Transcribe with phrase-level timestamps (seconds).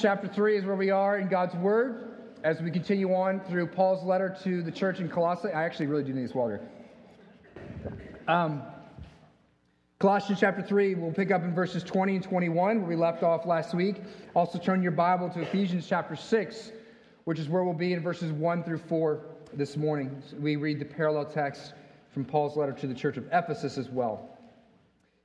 [0.00, 2.08] chapter 3 is where we are in God's Word
[2.42, 5.48] as we continue on through Paul's letter to the church in Colossae.
[5.48, 6.60] I actually really do need this water.
[8.26, 8.62] Um,
[9.98, 13.44] Colossians chapter 3, we'll pick up in verses 20 and 21 where we left off
[13.44, 13.96] last week.
[14.32, 16.72] Also, turn your Bible to Ephesians chapter 6,
[17.24, 19.20] which is where we'll be in verses 1 through 4
[19.52, 20.22] this morning.
[20.38, 21.74] We read the parallel text
[22.14, 24.38] from Paul's letter to the church of Ephesus as well.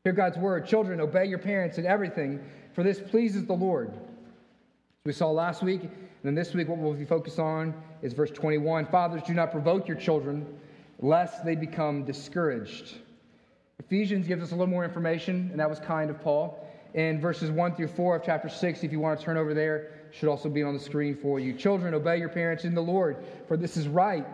[0.04, 0.68] Hear God's word.
[0.68, 3.94] Children, obey your parents in everything, for this pleases the Lord.
[5.06, 5.92] We saw last week, and
[6.24, 8.88] then this week, what we'll be focused on is verse 21.
[8.88, 10.48] Fathers, do not provoke your children,
[10.98, 12.96] lest they become discouraged.
[13.78, 16.60] Ephesians gives us a little more information, and that was kind of Paul.
[16.96, 19.92] In verses 1 through 4 of chapter 6, if you want to turn over there,
[20.10, 21.54] should also be on the screen for you.
[21.54, 24.26] Children, obey your parents in the Lord, for this is right.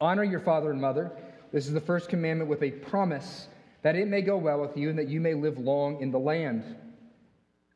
[0.00, 1.12] Honor your father and mother.
[1.52, 3.46] This is the first commandment with a promise
[3.82, 6.18] that it may go well with you and that you may live long in the
[6.18, 6.64] land.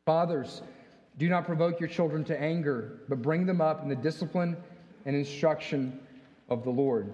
[0.05, 0.63] Fathers,
[1.19, 4.57] do not provoke your children to anger, but bring them up in the discipline
[5.05, 6.01] and instruction
[6.49, 7.13] of the Lord.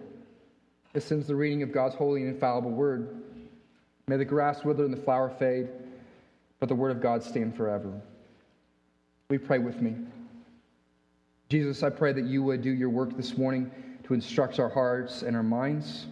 [0.92, 3.22] This ends the reading of God's holy and infallible word.
[4.06, 5.68] May the grass wither and the flower fade,
[6.60, 7.92] but the word of God stand forever.
[9.28, 9.94] We pray with me.
[11.48, 13.70] Jesus, I pray that you would do your work this morning
[14.04, 16.06] to instruct our hearts and our minds.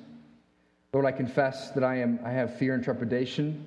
[0.93, 3.67] Lord, I confess that I am I have fear and trepidation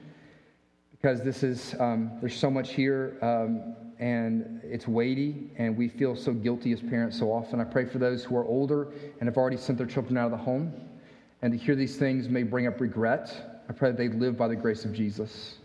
[1.02, 6.16] because this is um, there's so much here um, and it's weighty and we feel
[6.16, 7.62] so guilty as parents so often.
[7.62, 10.32] I pray for those who are older and have already sent their children out of
[10.32, 10.74] the home,
[11.42, 13.64] and to hear these things may bring up regret.
[13.70, 15.56] I pray that they live by the grace of Jesus.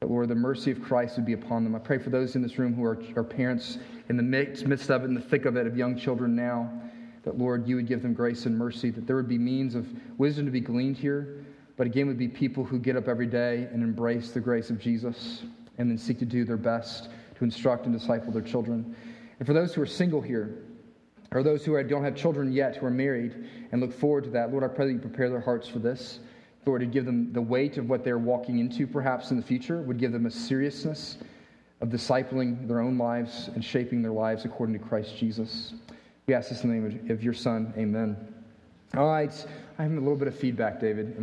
[0.00, 1.74] That, Lord, the mercy of Christ would be upon them.
[1.74, 3.78] I pray for those in this room who are, are parents
[4.08, 6.70] in the midst, midst of it, in the thick of it, of young children now,
[7.24, 9.88] that, Lord, you would give them grace and mercy, that there would be means of
[10.18, 11.43] wisdom to be gleaned here,
[11.76, 14.78] but again, would be people who get up every day and embrace the grace of
[14.78, 15.42] Jesus
[15.78, 18.94] and then seek to do their best to instruct and disciple their children.
[19.38, 20.62] And for those who are single here,
[21.32, 23.34] or those who don't have children yet, who are married
[23.72, 26.20] and look forward to that, Lord, I pray that you prepare their hearts for this.
[26.64, 29.82] Lord, to give them the weight of what they're walking into perhaps in the future,
[29.82, 31.18] would give them a seriousness
[31.80, 35.74] of discipling their own lives and shaping their lives according to Christ Jesus.
[36.26, 37.74] We ask this in the name of your Son.
[37.76, 38.16] Amen.
[38.96, 39.46] All right.
[39.76, 41.16] I have a little bit of feedback, David.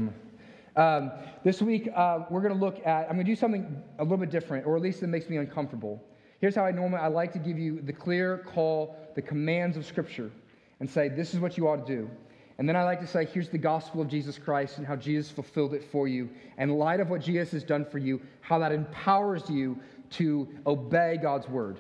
[0.76, 1.12] Um,
[1.44, 4.18] this week, uh, we're going to look at, I'm going to do something a little
[4.18, 6.02] bit different, or at least it makes me uncomfortable.
[6.40, 9.86] Here's how I normally, I like to give you the clear call, the commands of
[9.86, 10.32] Scripture,
[10.80, 12.10] and say, this is what you ought to do.
[12.58, 15.32] And then I like to say, here's the gospel of Jesus Christ and how Jesus
[15.32, 16.30] fulfilled it for you.
[16.58, 19.78] And light of what Jesus has done for you, how that empowers you
[20.12, 21.80] to obey God's word.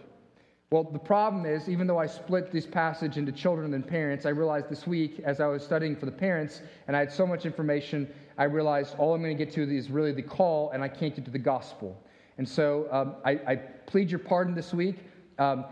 [0.71, 4.29] Well, the problem is, even though I split this passage into children and parents, I
[4.29, 7.45] realized this week as I was studying for the parents and I had so much
[7.45, 10.87] information, I realized all I'm going to get to is really the call and I
[10.87, 11.97] can't get to the gospel.
[12.37, 14.97] And so um, I, I, plead your pardon this week.
[15.37, 15.65] Um,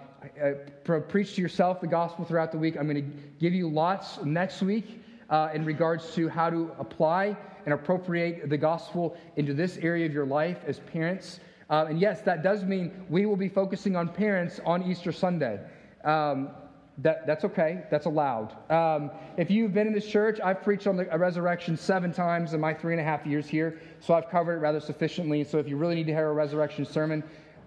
[0.44, 2.76] uh, preach to yourself the gospel throughout the week.
[2.78, 7.38] I'm going to give you lots next week uh, in regards to how to apply
[7.66, 11.40] and appropriate the gospel into this area of your life as parents.
[11.70, 15.60] Uh, and yes, that does mean we will be focusing on parents on Easter Sunday.
[16.04, 16.50] Um,
[17.02, 17.84] that, that's okay.
[17.90, 18.56] That's allowed.
[18.72, 22.60] Um, if you've been in this church, I've preached on the resurrection seven times in
[22.60, 25.44] my three and a half years here, so I've covered it rather sufficiently.
[25.44, 27.24] So if you really need to hear a resurrection sermon,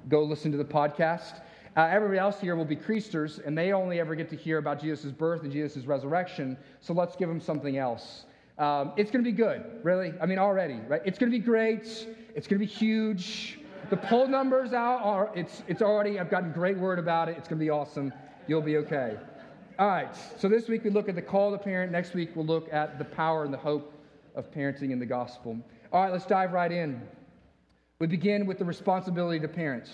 [0.08, 1.40] go listen to the podcast.
[1.76, 4.80] Uh, everybody else here will be creasters, and they only ever get to hear about
[4.80, 6.58] Jesus' birth and Jesus' resurrection.
[6.80, 8.26] So let's give them something else.
[8.58, 10.12] Um, it's going to be good, really.
[10.20, 11.00] I mean, already, right?
[11.06, 12.06] It's going to be great.
[12.34, 13.58] It's going to be huge.
[13.88, 17.36] The poll numbers out are, it's, it's already, I've gotten great word about it.
[17.38, 18.12] It's going to be awesome.
[18.48, 19.16] You'll be okay.
[19.78, 20.08] All right,
[20.38, 21.92] so this week we look at the call to parent.
[21.92, 23.92] Next week we'll look at the power and the hope
[24.34, 25.58] of parenting in the gospel.
[25.92, 27.00] All right, let's dive right in.
[28.00, 29.90] We begin with the responsibility to parents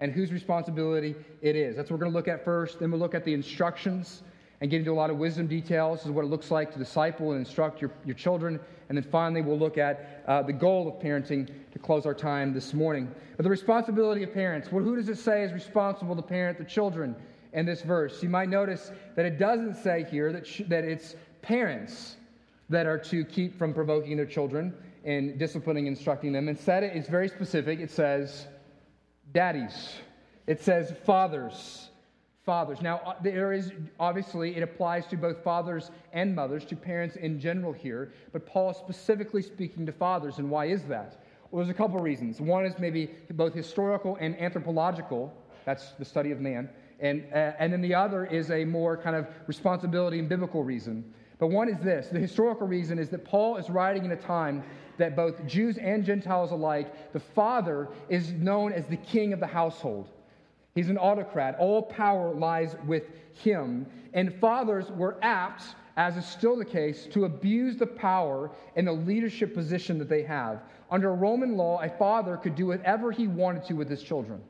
[0.00, 1.76] and whose responsibility it is.
[1.76, 2.80] That's what we're going to look at first.
[2.80, 4.22] Then we'll look at the instructions
[4.60, 7.32] and get into a lot of wisdom details as what it looks like to disciple
[7.32, 8.58] and instruct your, your children.
[8.88, 12.54] And then finally, we'll look at uh, the goal of parenting to close our time
[12.54, 13.10] this morning.
[13.36, 14.72] But the responsibility of parents.
[14.72, 17.14] Well, who does it say is responsible to parent the children
[17.56, 18.22] in this verse?
[18.22, 22.16] You might notice that it doesn't say here that, sh- that it's parents
[22.68, 24.72] that are to keep from provoking their children
[25.04, 26.48] and disciplining, instructing them.
[26.48, 27.80] Instead, it's very specific.
[27.80, 28.46] It says,
[29.32, 29.94] daddies.
[30.46, 31.88] It says fathers.
[32.44, 32.80] Fathers.
[32.80, 37.40] Now, uh, there is obviously, it applies to both fathers and mothers, to parents in
[37.40, 40.38] general here, but Paul is specifically speaking to fathers.
[40.38, 41.24] And why is that?
[41.50, 42.40] Well, there's a couple reasons.
[42.40, 45.32] One is maybe both historical and anthropological,
[45.64, 46.68] that's the study of man.
[47.00, 51.04] And, uh, and then the other is a more kind of responsibility and biblical reason.
[51.38, 54.62] But one is this the historical reason is that Paul is writing in a time
[54.96, 59.46] that both Jews and Gentiles alike, the father is known as the king of the
[59.46, 60.08] household.
[60.74, 61.56] He's an autocrat.
[61.58, 63.04] All power lies with
[63.34, 63.86] him.
[64.12, 65.62] And fathers were apt,
[65.96, 70.22] as is still the case, to abuse the power and the leadership position that they
[70.22, 70.62] have.
[70.90, 74.40] Under Roman law, a father could do whatever he wanted to with his children.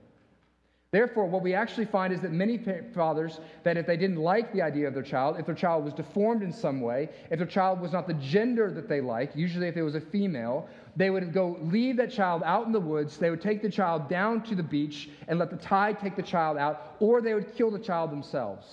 [0.97, 2.57] Therefore, what we actually find is that many
[2.95, 5.93] fathers, that if they didn't like the idea of their child, if their child was
[5.93, 9.69] deformed in some way, if their child was not the gender that they liked, usually
[9.69, 10.67] if it was a female,
[10.97, 13.19] they would go leave that child out in the woods.
[13.19, 16.23] They would take the child down to the beach and let the tide take the
[16.23, 18.65] child out, or they would kill the child themselves.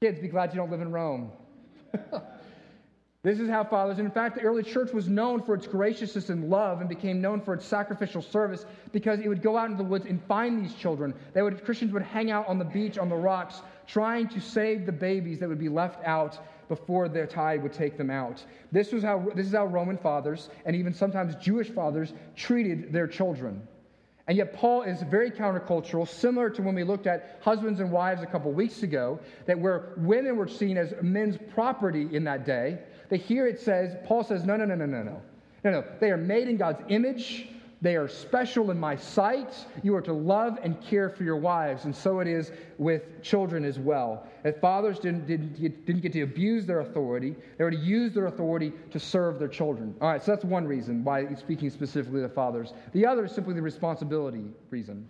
[0.00, 1.32] Kids, be glad you don't live in Rome.
[3.24, 6.28] This is how fathers, and in fact, the early church was known for its graciousness
[6.28, 9.82] and love and became known for its sacrificial service because it would go out into
[9.82, 11.14] the woods and find these children.
[11.32, 14.84] They would, Christians would hang out on the beach, on the rocks, trying to save
[14.84, 16.38] the babies that would be left out
[16.68, 18.44] before the tide would take them out.
[18.72, 23.06] This, was how, this is how Roman fathers, and even sometimes Jewish fathers, treated their
[23.06, 23.66] children.
[24.26, 28.22] And yet, Paul is very countercultural, similar to when we looked at husbands and wives
[28.22, 32.80] a couple weeks ago, that where women were seen as men's property in that day,
[33.14, 35.22] that here it says, Paul says, no, no, no, no, no, no.
[35.62, 35.84] No, no.
[36.00, 37.46] They are made in God's image.
[37.80, 39.54] They are special in my sight.
[39.84, 41.84] You are to love and care for your wives.
[41.84, 44.26] And so it is with children as well.
[44.42, 48.26] That fathers didn't, didn't, didn't get to abuse their authority, they were to use their
[48.26, 49.94] authority to serve their children.
[50.00, 52.72] All right, so that's one reason why he's speaking specifically to fathers.
[52.94, 55.08] The other is simply the responsibility reason.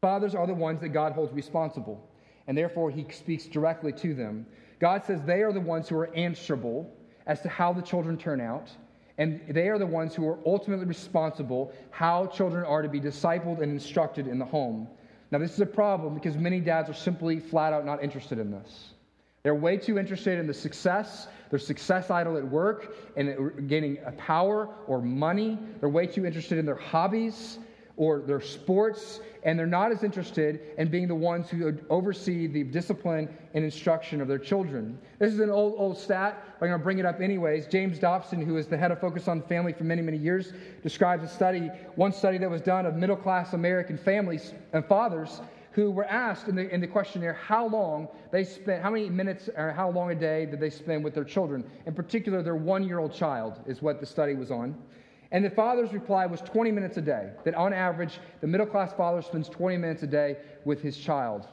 [0.00, 2.08] Fathers are the ones that God holds responsible,
[2.46, 4.46] and therefore he speaks directly to them.
[4.78, 6.90] God says they are the ones who are answerable
[7.30, 8.68] as to how the children turn out.
[9.16, 13.62] And they are the ones who are ultimately responsible how children are to be discipled
[13.62, 14.88] and instructed in the home.
[15.30, 18.50] Now, this is a problem because many dads are simply flat out not interested in
[18.50, 18.94] this.
[19.44, 24.68] They're way too interested in the success, their success idol at work, and gaining power
[24.88, 25.56] or money.
[25.78, 27.58] They're way too interested in their hobbies
[28.00, 32.62] or their sports, and they're not as interested in being the ones who oversee the
[32.62, 34.98] discipline and instruction of their children.
[35.18, 37.66] This is an old, old stat, but I'm going to bring it up anyways.
[37.66, 41.24] James Dobson, who is the head of Focus on Family for many, many years, describes
[41.24, 45.42] a study, one study that was done of middle class American families and fathers
[45.72, 49.50] who were asked in the, in the questionnaire how long they spent, how many minutes
[49.54, 51.70] or how long a day did they spend with their children.
[51.84, 54.74] In particular, their one year old child is what the study was on.
[55.32, 58.92] And the father's reply was 20 minutes a day, that on average, the middle class
[58.92, 61.46] father spends 20 minutes a day with his child.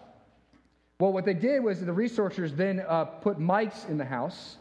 [1.00, 4.58] Well, what they did was the researchers then uh, put mics in the house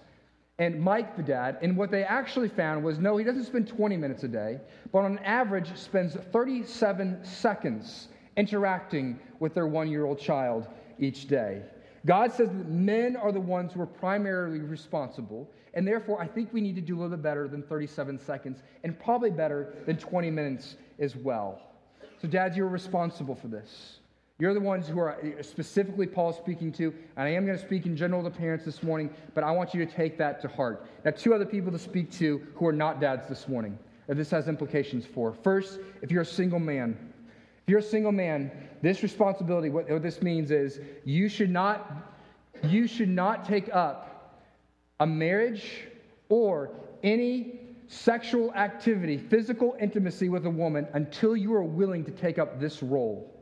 [0.58, 3.96] and Mike, the dad, and what they actually found was no, he doesn't spend 20
[3.98, 4.58] minutes a day,
[4.90, 8.08] but on average spends 37 seconds
[8.38, 10.66] interacting with their one year old child
[10.98, 11.62] each day.
[12.06, 16.52] God says that men are the ones who are primarily responsible, and therefore I think
[16.52, 19.96] we need to do a little bit better than 37 seconds, and probably better than
[19.96, 21.61] 20 minutes as well.
[22.20, 24.00] So, dads, you're responsible for this.
[24.38, 27.64] You're the ones who are uh, specifically Paul speaking to, and I am going to
[27.64, 30.49] speak in general to parents this morning, but I want you to take that to
[30.49, 30.87] heart.
[31.05, 34.31] Now, two other people to speak to who are not dads this morning that this
[34.31, 35.32] has implications for.
[35.32, 36.96] First, if you're a single man,
[37.64, 38.50] if you're a single man,
[38.82, 41.90] this responsibility, what, what this means is you should not,
[42.62, 44.06] you should not take up
[45.00, 45.87] a marriage
[46.28, 46.70] or
[47.02, 52.60] any sexual activity, physical intimacy with a woman until you are willing to take up
[52.60, 53.32] this role.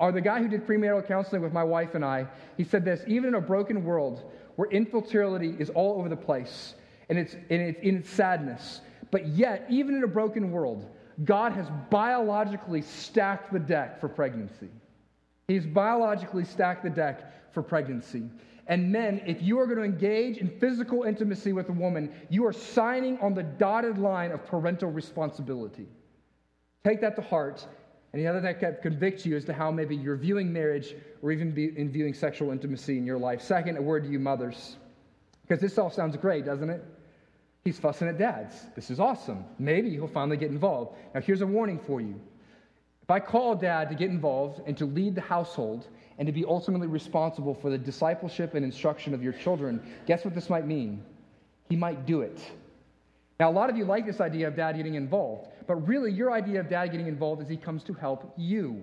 [0.00, 3.02] Or the guy who did premarital counseling with my wife and I, he said this
[3.06, 6.74] even in a broken world where infertility is all over the place
[7.08, 8.80] and it's, and it's in its sadness,
[9.10, 10.90] but yet, even in a broken world,
[11.24, 14.68] God has biologically stacked the deck for pregnancy.
[15.48, 18.24] He's biologically stacked the deck for pregnancy.
[18.68, 22.44] And men, if you are going to engage in physical intimacy with a woman, you
[22.46, 25.86] are signing on the dotted line of parental responsibility.
[26.84, 27.64] Take that to heart,
[28.12, 31.30] and the other thing that convicts you as to how maybe you're viewing marriage or
[31.30, 33.40] even be, in viewing sexual intimacy in your life.
[33.40, 34.76] Second, a word to you mothers,
[35.42, 36.84] because this all sounds great, doesn't it?
[37.64, 38.66] He's fussing at dads.
[38.74, 39.44] This is awesome.
[39.58, 40.96] Maybe he'll finally get involved.
[41.14, 42.20] Now, here's a warning for you.
[43.02, 46.44] If I call dad to get involved and to lead the household and to be
[46.44, 51.04] ultimately responsible for the discipleship and instruction of your children, guess what this might mean?
[51.68, 52.40] He might do it.
[53.38, 56.32] Now, a lot of you like this idea of dad getting involved, but really, your
[56.32, 58.82] idea of dad getting involved is he comes to help you.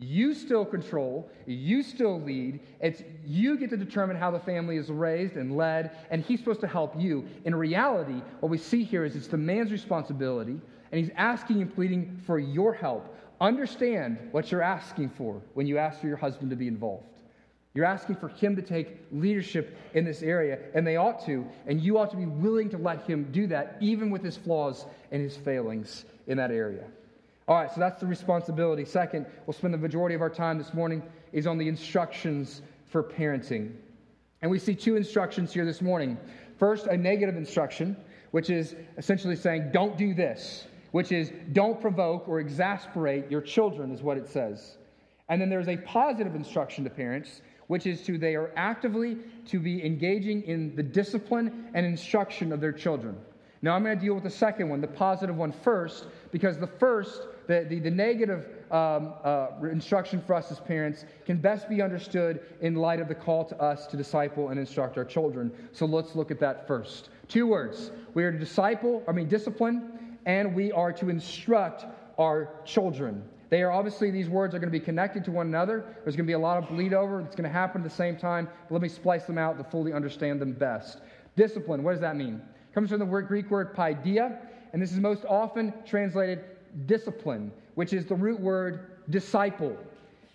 [0.00, 2.60] You still control, you still lead.
[2.80, 6.60] It's you get to determine how the family is raised and led, and he's supposed
[6.60, 7.26] to help you.
[7.44, 10.60] In reality, what we see here is it's the man's responsibility,
[10.92, 13.16] and he's asking and pleading for your help.
[13.40, 17.04] Understand what you're asking for when you ask for your husband to be involved.
[17.74, 21.80] You're asking for him to take leadership in this area, and they ought to, and
[21.80, 25.22] you ought to be willing to let him do that, even with his flaws and
[25.22, 26.84] his failings in that area.
[27.46, 28.84] All right, so that's the responsibility.
[28.84, 31.02] Second, we'll spend the majority of our time this morning
[31.32, 33.72] is on the instructions for parenting.
[34.42, 36.18] And we see two instructions here this morning.
[36.58, 37.96] First, a negative instruction,
[38.32, 43.92] which is essentially saying, don't do this, which is don't provoke or exasperate your children,
[43.92, 44.76] is what it says.
[45.28, 49.60] And then there's a positive instruction to parents, which is to they are actively to
[49.60, 53.16] be engaging in the discipline and instruction of their children.
[53.60, 56.66] Now, I'm going to deal with the second one, the positive one first, because the
[56.66, 61.82] first, the, the, the negative um, uh, instruction for us as parents, can best be
[61.82, 65.50] understood in light of the call to us to disciple and instruct our children.
[65.72, 67.10] So let's look at that first.
[67.26, 69.97] Two words we are to disciple, I mean, discipline,
[70.28, 71.86] and we are to instruct
[72.18, 73.24] our children.
[73.48, 75.96] They are obviously, these words are going to be connected to one another.
[76.04, 77.20] There's going to be a lot of bleed over.
[77.20, 78.46] It's going to happen at the same time.
[78.68, 81.00] But let me splice them out to fully understand them best.
[81.34, 82.42] Discipline, what does that mean?
[82.74, 84.38] comes from the word, Greek word paideia,
[84.72, 86.44] and this is most often translated
[86.86, 89.76] discipline, which is the root word disciple.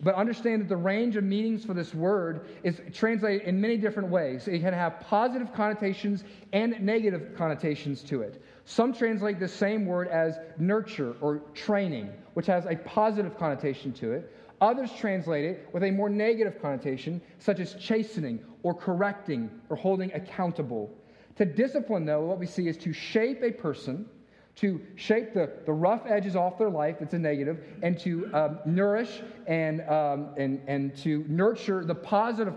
[0.02, 4.10] But understand that the range of meanings for this word is translated in many different
[4.10, 4.48] ways.
[4.50, 8.44] It can have positive connotations and negative connotations to it.
[8.66, 14.14] Some translate the same word as nurture or training, which has a positive connotation to
[14.14, 14.36] it.
[14.62, 20.14] Others translate it with a more negative connotation, such as chastening or correcting or holding
[20.14, 20.90] accountable.
[21.36, 24.08] To discipline, though, what we see is to shape a person,
[24.56, 28.60] to shape the, the rough edges off their life, that's a negative, and to um,
[28.66, 32.54] nourish and, um, and, and to nurture the positive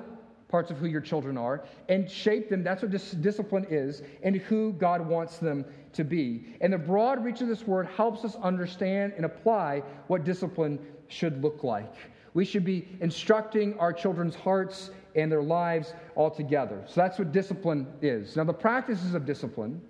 [0.49, 2.63] parts of who your children are and shape them.
[2.63, 6.45] That's what dis- discipline is and who God wants them to be.
[6.61, 11.43] And the broad reach of this word helps us understand and apply what discipline should
[11.43, 11.95] look like.
[12.35, 16.83] We should be instructing our children's hearts and their lives altogether.
[16.87, 18.37] So that's what discipline is.
[18.37, 19.81] Now, the practices of discipline,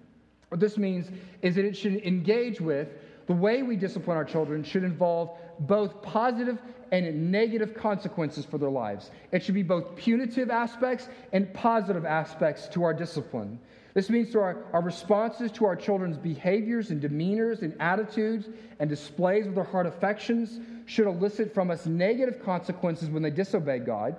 [0.49, 1.11] what this means
[1.43, 2.89] is that it should engage with
[3.27, 6.59] the way we discipline our children should involve both positive
[6.93, 9.11] and negative consequences for their lives.
[9.33, 13.59] It should be both punitive aspects and positive aspects to our discipline.
[13.95, 18.47] This means to our, our responses to our children's behaviors and demeanors and attitudes
[18.79, 23.79] and displays of their heart affections should elicit from us negative consequences when they disobey
[23.79, 24.17] God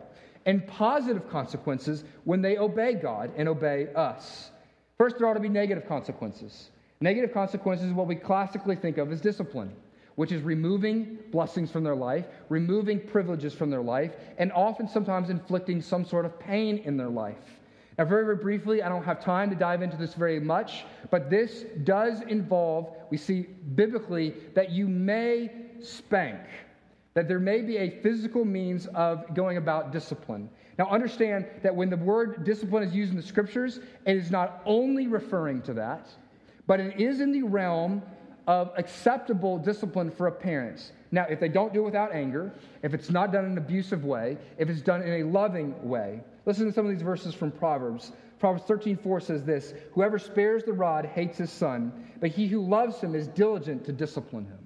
[0.48, 4.50] and positive consequences when they obey God and obey us.
[4.98, 6.72] First, there ought to be negative consequences.
[7.00, 9.72] Negative consequences is what we classically think of as discipline,
[10.18, 15.30] which is removing blessings from their life, removing privileges from their life, and often sometimes
[15.30, 17.60] inflicting some sort of pain in their life.
[17.98, 21.30] Now, very, very briefly, I don't have time to dive into this very much, but
[21.30, 26.42] this does involve, we see biblically, that you may spank
[27.18, 30.48] that there may be a physical means of going about discipline.
[30.78, 34.62] Now, understand that when the word discipline is used in the scriptures, it is not
[34.68, 36.10] only referring to that,
[36.68, 38.04] but it is in the realm
[38.48, 40.94] of acceptable discipline for a parent.
[41.12, 42.52] Now, if they don't do it without anger,
[42.82, 46.24] if it's not done in an abusive way, if it's done in a loving way.
[46.46, 48.14] Listen to some of these verses from Proverbs.
[48.40, 53.02] Proverbs 13:4 says this, "Whoever spares the rod hates his son, but he who loves
[53.02, 54.60] him is diligent to discipline him."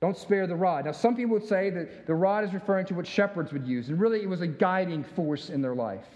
[0.00, 0.86] Don't spare the rod.
[0.86, 3.90] Now, some people would say that the rod is referring to what shepherds would use,
[3.90, 6.08] and really it was a guiding force in their life.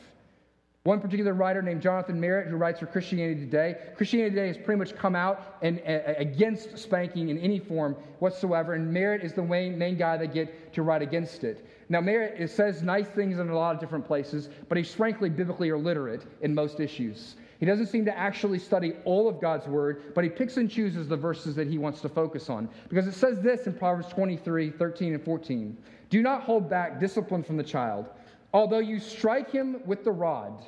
[0.85, 4.79] One particular writer named Jonathan Merritt, who writes for Christianity Today, Christianity Today has pretty
[4.79, 9.43] much come out and, uh, against spanking in any form whatsoever, and Merritt is the
[9.43, 11.67] main, main guy they get to write against it.
[11.89, 15.31] Now, Merritt it says nice things in a lot of different places, but he's frankly
[15.31, 17.37] biblically illiterate in most issues.
[17.61, 21.09] He doesn't seem to actually study all of God's word, but he picks and chooses
[21.09, 22.69] the verses that he wants to focus on.
[22.91, 25.79] Because it says this in Proverbs 23 13 and 14
[26.11, 28.11] Do not hold back discipline from the child.
[28.53, 30.63] Although you strike him with the rod,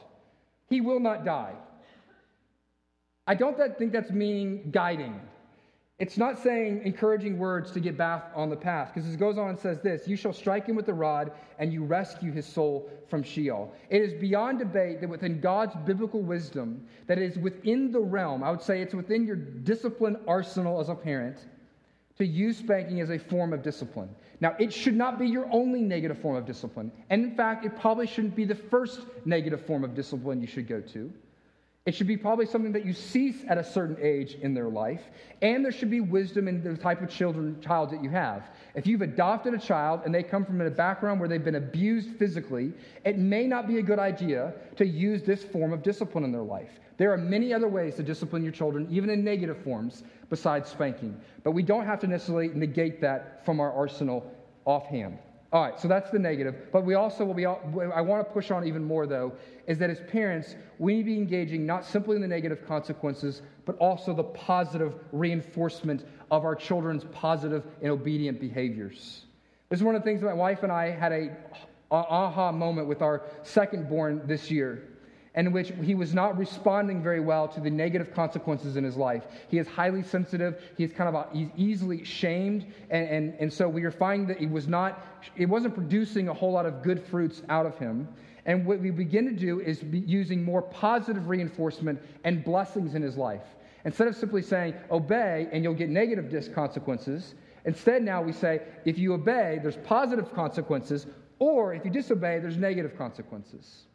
[0.68, 1.54] he will not die.
[3.26, 5.20] I don't think that's meaning guiding.
[5.99, 9.49] It's not saying encouraging words to get back on the path, because it goes on
[9.49, 12.90] and says this You shall strike him with the rod, and you rescue his soul
[13.08, 13.73] from Sheol.
[13.88, 18.50] It is beyond debate that within God's biblical wisdom, that is within the realm, I
[18.50, 21.38] would say it's within your discipline arsenal as a parent,
[22.18, 24.11] to use spanking as a form of discipline.
[24.40, 26.93] Now, it should not be your only negative form of discipline.
[27.09, 30.69] And in fact, it probably shouldn't be the first negative form of discipline you should
[30.69, 31.12] go to.
[31.87, 35.02] It should be probably something that you cease at a certain age in their life,
[35.40, 38.50] and there should be wisdom in the type of children, child that you have.
[38.75, 42.16] If you've adopted a child and they come from a background where they've been abused
[42.16, 42.73] physically,
[43.05, 46.43] it may not be a good idea to use this form of discipline in their
[46.43, 46.81] life.
[46.97, 51.16] There are many other ways to discipline your children, even in negative forms, besides spanking.
[51.45, 54.28] But we don't have to necessarily negate that from our arsenal
[54.64, 55.19] offhand.
[55.52, 56.54] All right, so that's the negative.
[56.72, 59.32] But we also will be, I want to push on even more though,
[59.66, 63.42] is that as parents, we need to be engaging not simply in the negative consequences,
[63.64, 69.26] but also the positive reinforcement of our children's positive and obedient behaviors.
[69.68, 71.36] This is one of the things my wife and I had a
[71.90, 74.95] aha moment with our second born this year
[75.37, 79.25] in which he was not responding very well to the negative consequences in his life.
[79.49, 80.62] He is highly sensitive.
[80.78, 84.47] He's kind of he's easily shamed, and, and, and so we are finding that he
[84.47, 85.05] was not
[85.37, 88.09] it wasn't producing a whole lot of good fruits out of him.
[88.47, 93.16] And what we begin to do is using more positive reinforcement and blessings in his
[93.16, 93.43] life.
[93.85, 98.99] Instead of simply saying, obey and you'll get negative consequences, instead now we say, if
[98.99, 101.09] you obey, there's positive consequences,
[101.40, 103.86] or if you disobey, there's negative consequences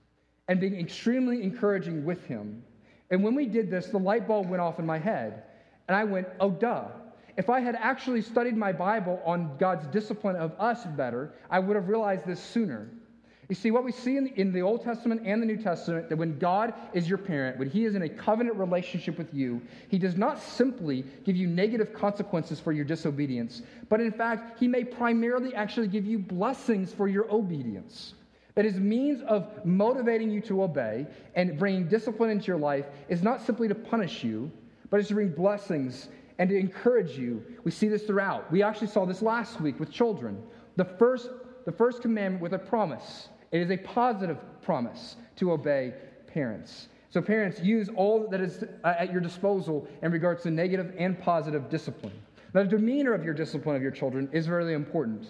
[0.51, 2.61] and being extremely encouraging with him.
[3.09, 5.43] And when we did this, the light bulb went off in my head.
[5.87, 6.89] And I went, oh, duh.
[7.37, 11.77] If I had actually studied my Bible on God's discipline of us better, I would
[11.77, 12.89] have realized this sooner.
[13.47, 16.09] You see, what we see in the, in the Old Testament and the New Testament,
[16.09, 19.61] that when God is your parent, when He is in a covenant relationship with you,
[19.87, 24.67] He does not simply give you negative consequences for your disobedience, but in fact, He
[24.67, 28.15] may primarily actually give you blessings for your obedience.
[28.55, 33.23] That his means of motivating you to obey and bringing discipline into your life is
[33.23, 34.51] not simply to punish you,
[34.89, 37.43] but it's to bring blessings and to encourage you.
[37.63, 38.51] We see this throughout.
[38.51, 40.41] We actually saw this last week with children.
[40.75, 41.29] The first,
[41.65, 43.29] the first commandment with a promise.
[43.51, 45.93] It is a positive promise to obey
[46.27, 46.87] parents.
[47.09, 51.69] So, parents, use all that is at your disposal in regards to negative and positive
[51.69, 52.13] discipline.
[52.53, 55.27] Now, the demeanor of your discipline of your children is really important.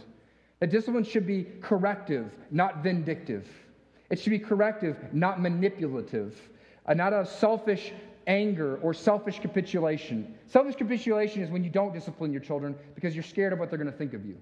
[0.67, 3.47] Discipline should be corrective, not vindictive.
[4.11, 6.39] It should be corrective, not manipulative,
[6.85, 7.93] uh, not a selfish
[8.27, 10.35] anger or selfish capitulation.
[10.47, 13.79] Selfish capitulation is when you don't discipline your children because you're scared of what they're
[13.79, 14.37] going to think of you.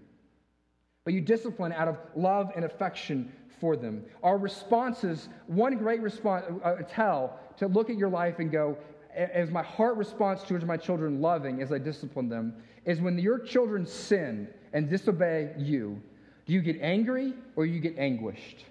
[1.05, 4.03] But you discipline out of love and affection for them.
[4.23, 8.77] Our responses, one great response, uh, tell to look at your life and go,
[9.15, 12.53] as my heart response towards my children loving as I discipline them,
[12.85, 16.01] is when your children sin and disobey you,
[16.49, 18.65] do you get angry or you get anguished?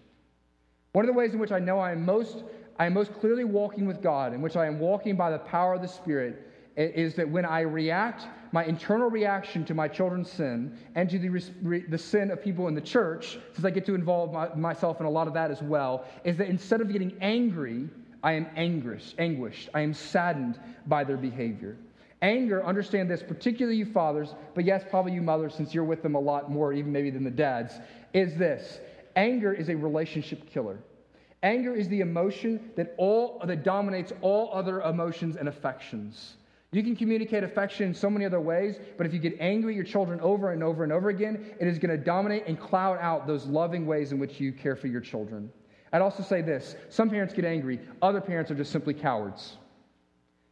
[0.94, 2.42] One of the ways in which I know I am most,
[2.76, 5.74] I am most clearly walking with God, in which I am walking by the power
[5.74, 6.44] of the Spirit,
[6.76, 11.84] is that when I react, my internal reaction to my children's sin and to the,
[11.88, 15.06] the sin of people in the church, since I get to involve my, myself in
[15.06, 17.88] a lot of that as well, is that instead of getting angry,
[18.24, 19.68] I am anguished, anguished.
[19.72, 21.76] I am saddened by their behavior.
[22.20, 26.16] Anger, understand this, particularly you fathers, but yes, probably you mothers, since you're with them
[26.16, 27.74] a lot more, even maybe than the dads,
[28.12, 28.80] is this
[29.14, 30.78] anger is a relationship killer.
[31.42, 36.36] Anger is the emotion that, all, that dominates all other emotions and affections.
[36.72, 39.76] You can communicate affection in so many other ways, but if you get angry at
[39.76, 42.98] your children over and over and over again, it is going to dominate and cloud
[43.00, 45.50] out those loving ways in which you care for your children.
[45.92, 49.56] I'd also say this some parents get angry, other parents are just simply cowards.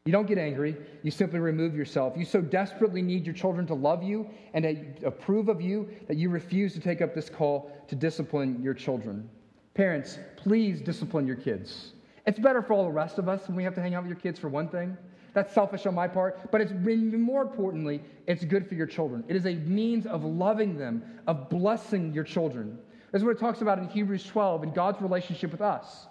[0.07, 0.77] You don't get angry.
[1.03, 2.15] You simply remove yourself.
[2.17, 6.17] You so desperately need your children to love you and to approve of you that
[6.17, 9.29] you refuse to take up this call to discipline your children.
[9.75, 11.93] Parents, please discipline your kids.
[12.25, 14.11] It's better for all the rest of us when we have to hang out with
[14.11, 14.97] your kids for one thing.
[15.35, 19.23] That's selfish on my part, but it's more importantly, it's good for your children.
[19.29, 22.79] It is a means of loving them, of blessing your children.
[23.13, 26.07] This is what it talks about in Hebrews 12 in God's relationship with us.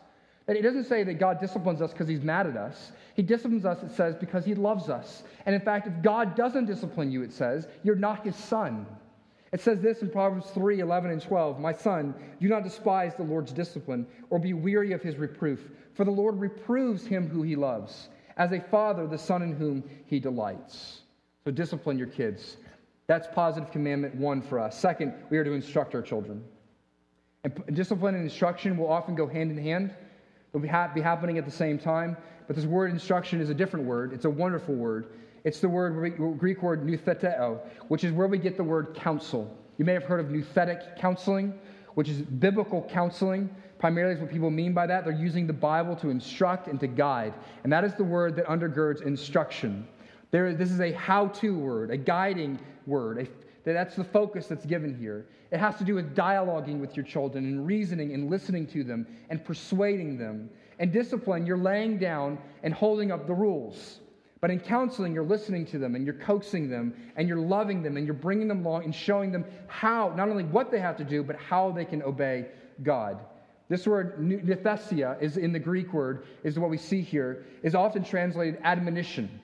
[0.47, 2.91] It doesn't say that God disciplines us because he's mad at us.
[3.15, 5.23] He disciplines us, it says, because he loves us.
[5.45, 8.85] And in fact, if God doesn't discipline you, it says, you're not his son.
[9.51, 13.23] It says this in Proverbs 3 11 and 12 My son, do not despise the
[13.23, 17.55] Lord's discipline or be weary of his reproof, for the Lord reproves him who he
[17.55, 21.01] loves, as a father the son in whom he delights.
[21.45, 22.57] So discipline your kids.
[23.07, 24.77] That's positive commandment one for us.
[24.79, 26.43] Second, we are to instruct our children.
[27.43, 29.95] And discipline and instruction will often go hand in hand.
[30.55, 32.15] They'll be, ha- be happening at the same time.
[32.47, 34.13] But this word instruction is a different word.
[34.13, 35.07] It's a wonderful word.
[35.43, 39.53] It's the word, Greek word noutheteo, which is where we get the word counsel.
[39.77, 41.59] You may have heard of nouthetic counseling,
[41.95, 43.53] which is biblical counseling.
[43.79, 45.03] Primarily, is what people mean by that.
[45.03, 47.33] They're using the Bible to instruct and to guide.
[47.65, 49.85] And that is the word that undergirds instruction.
[50.31, 53.27] There, this is a how to word, a guiding word, a
[53.73, 55.25] that's the focus that's given here.
[55.51, 59.07] It has to do with dialoguing with your children and reasoning and listening to them
[59.29, 60.49] and persuading them.
[60.77, 63.99] And discipline, you're laying down and holding up the rules.
[64.41, 67.97] But in counseling, you're listening to them and you're coaxing them and you're loving them
[67.97, 71.03] and you're bringing them along and showing them how, not only what they have to
[71.03, 72.45] do, but how they can obey
[72.83, 73.19] God.
[73.67, 78.03] This word, nouthesia, is in the Greek word, is what we see here, is often
[78.03, 79.41] translated admonition.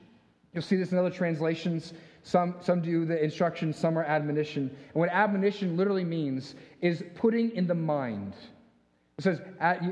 [0.53, 4.69] You'll see this in other translations Some, some do the instruction, some are admonition.
[4.93, 8.35] And what admonition literally means is putting in the mind.
[9.17, 9.41] It says,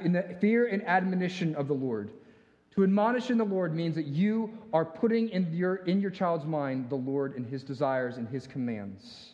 [0.03, 2.11] in the fear and admonition of the Lord.
[2.75, 6.45] To admonish in the Lord means that you are putting in your, in your child's
[6.45, 9.33] mind the Lord and his desires and his commands.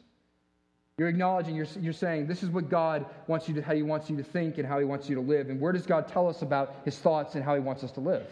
[0.97, 4.09] You're acknowledging, you're, you're saying, this is what God wants you to, how he wants
[4.09, 5.49] you to think and how he wants you to live.
[5.49, 7.99] And where does God tell us about his thoughts and how he wants us to
[7.99, 8.25] live?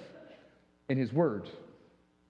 [0.88, 1.50] In his word.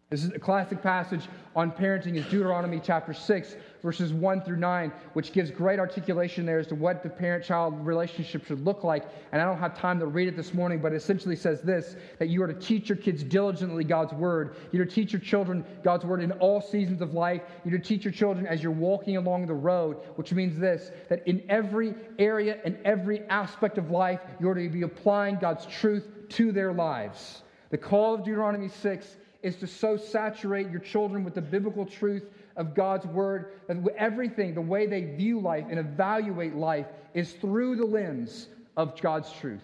[0.09, 4.91] This is a classic passage on parenting is Deuteronomy chapter 6, verses 1 through 9,
[5.13, 9.05] which gives great articulation there as to what the parent-child relationship should look like.
[9.31, 11.95] And I don't have time to read it this morning, but it essentially says this,
[12.19, 14.55] that you are to teach your kids diligently God's word.
[14.71, 17.41] You're to teach your children God's word in all seasons of life.
[17.65, 21.27] You're to teach your children as you're walking along the road, which means this, that
[21.27, 26.51] in every area and every aspect of life, you're to be applying God's truth to
[26.51, 27.41] their lives.
[27.71, 32.23] The call of Deuteronomy 6 is to so saturate your children with the biblical truth
[32.55, 37.75] of God's word that everything, the way they view life and evaluate life, is through
[37.75, 39.61] the lens of God's truth.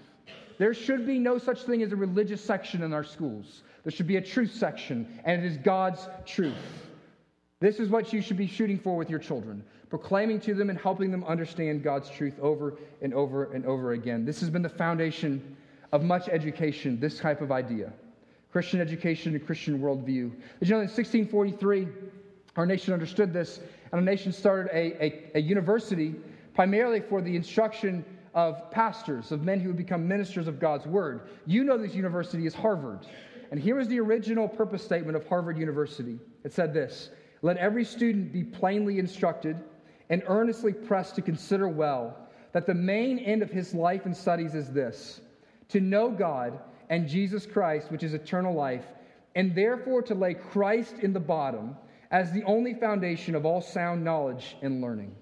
[0.58, 3.64] There should be no such thing as a religious section in our schools.
[3.84, 6.54] There should be a truth section, and it is God's truth.
[7.62, 10.78] This is what you should be shooting for with your children, proclaiming to them and
[10.78, 14.26] helping them understand God's truth over and over and over again.
[14.26, 15.56] This has been the foundation
[15.92, 17.94] of much education, this type of idea.
[18.52, 20.32] Christian education and Christian worldview.
[20.60, 21.88] Did you know in 1643,
[22.56, 26.16] our nation understood this, and our nation started a, a, a university
[26.56, 31.30] primarily for the instruction of pastors, of men who would become ministers of God's word.
[31.46, 33.06] You know this university is Harvard.
[33.52, 36.20] And here is the original purpose statement of Harvard University.
[36.44, 37.10] It said this
[37.42, 39.58] Let every student be plainly instructed
[40.10, 42.18] and earnestly pressed to consider well
[42.52, 45.22] that the main end of his life and studies is this
[45.70, 46.60] to know God
[46.90, 48.86] and Jesus Christ, which is eternal life,
[49.36, 51.76] and therefore to lay Christ in the bottom
[52.12, 55.16] as the only foundation of all sound knowledge and learning.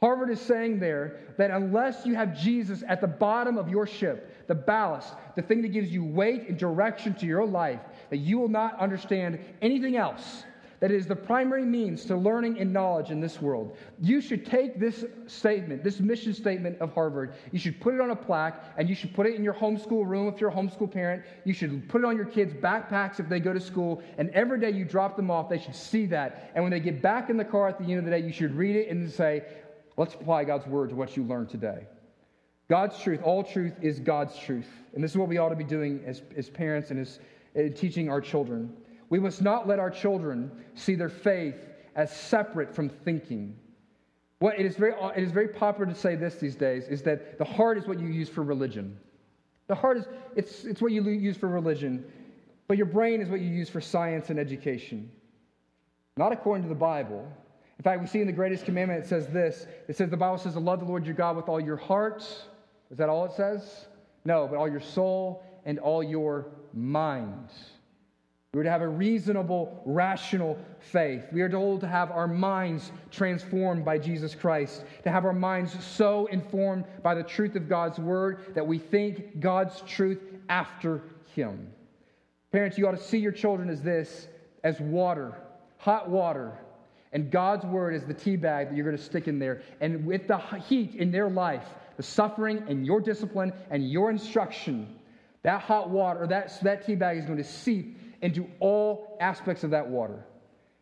[0.00, 4.46] Harvard is saying there that unless you have Jesus at the bottom of your ship,
[4.48, 7.78] the ballast, the thing that gives you weight and direction to your life,
[8.10, 10.42] that you will not understand anything else
[10.82, 13.76] that is the primary means to learning and knowledge in this world.
[14.00, 18.10] You should take this statement, this mission statement of Harvard, you should put it on
[18.10, 20.90] a plaque and you should put it in your homeschool room if you're a homeschool
[20.90, 21.22] parent.
[21.44, 24.02] You should put it on your kids' backpacks if they go to school.
[24.18, 26.50] And every day you drop them off, they should see that.
[26.56, 28.32] And when they get back in the car at the end of the day, you
[28.32, 29.44] should read it and say,
[29.96, 31.86] let's apply God's word to what you learned today.
[32.68, 34.66] God's truth, all truth is God's truth.
[34.94, 37.20] And this is what we ought to be doing as, as parents and as
[37.56, 38.72] uh, teaching our children.
[39.12, 43.54] We must not let our children see their faith as separate from thinking.
[44.38, 47.02] What it is very, uh, it is very popular to say this these days is
[47.02, 48.98] that the heart is what you use for religion.
[49.66, 52.10] The heart is it's, it's what you use for religion,
[52.68, 55.10] but your brain is what you use for science and education.
[56.16, 57.30] Not according to the Bible.
[57.78, 59.66] In fact, we see in the greatest commandment it says this.
[59.88, 62.22] It says the Bible says to love the Lord your God with all your heart.
[62.90, 63.88] Is that all it says?
[64.24, 67.50] No, but all your soul and all your mind.
[68.54, 71.24] We are to have a reasonable, rational faith.
[71.32, 75.74] We are told to have our minds transformed by Jesus Christ, to have our minds
[75.82, 81.00] so informed by the truth of God's word that we think God's truth after
[81.34, 81.66] Him.
[82.50, 84.28] Parents, you ought to see your children as this
[84.62, 85.32] as water,
[85.78, 86.52] hot water,
[87.14, 89.62] and God's word is the tea bag that you're going to stick in there.
[89.80, 91.64] And with the heat in their life,
[91.96, 94.94] the suffering and your discipline and your instruction,
[95.42, 99.70] that hot water, that, that tea bag is going to seep into all aspects of
[99.70, 100.24] that water,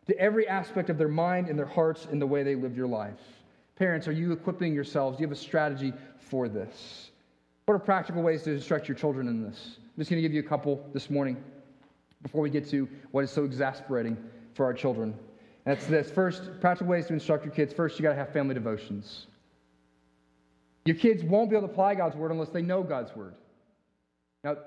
[0.07, 2.87] to every aspect of their mind and their hearts and the way they live your
[2.87, 3.19] life.
[3.75, 5.17] Parents, are you equipping yourselves?
[5.17, 7.11] Do you have a strategy for this?
[7.65, 9.77] What are practical ways to instruct your children in this?
[9.77, 11.37] I'm just going to give you a couple this morning
[12.21, 14.17] before we get to what is so exasperating
[14.53, 15.15] for our children.
[15.65, 16.11] And that's this.
[16.11, 17.73] First, practical ways to instruct your kids.
[17.73, 19.27] First, you got to have family devotions.
[20.85, 23.35] Your kids won't be able to apply God's word unless they know God's word.
[24.43, 24.57] Now,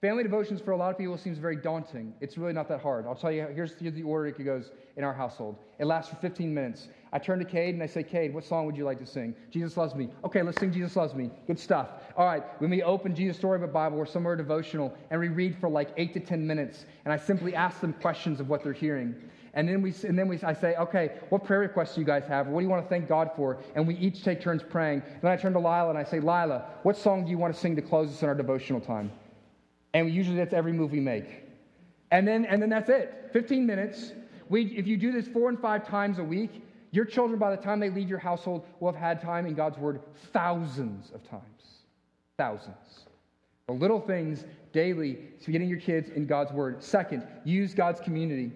[0.00, 2.14] Family devotions for a lot of people seems very daunting.
[2.22, 3.04] It's really not that hard.
[3.06, 5.56] I'll tell you, here's, here's the order it goes in our household.
[5.78, 6.88] It lasts for 15 minutes.
[7.12, 9.34] I turn to Cade and I say, Cade, what song would you like to sing?
[9.50, 10.08] Jesus Loves Me.
[10.24, 11.30] Okay, let's sing Jesus Loves Me.
[11.46, 11.88] Good stuff.
[12.16, 15.68] All right, when we open Jesus Storybook Bible or somewhere devotional and we read for
[15.68, 19.14] like 8 to 10 minutes and I simply ask them questions of what they're hearing.
[19.52, 22.24] And then, we, and then we, I say, okay, what prayer requests do you guys
[22.26, 22.46] have?
[22.46, 23.58] What do you want to thank God for?
[23.74, 25.02] And we each take turns praying.
[25.20, 27.60] Then I turn to Lila and I say, Lila, what song do you want to
[27.60, 29.10] sing to close us in our devotional time?
[29.94, 31.44] And usually that's every move we make.
[32.10, 34.12] And then, and then that's it 15 minutes.
[34.48, 37.62] We, if you do this four and five times a week, your children, by the
[37.62, 40.00] time they leave your household, will have had time in God's Word
[40.32, 41.44] thousands of times.
[42.36, 43.06] Thousands.
[43.68, 46.82] The little things daily to getting your kids in God's Word.
[46.82, 48.50] Second, use God's community.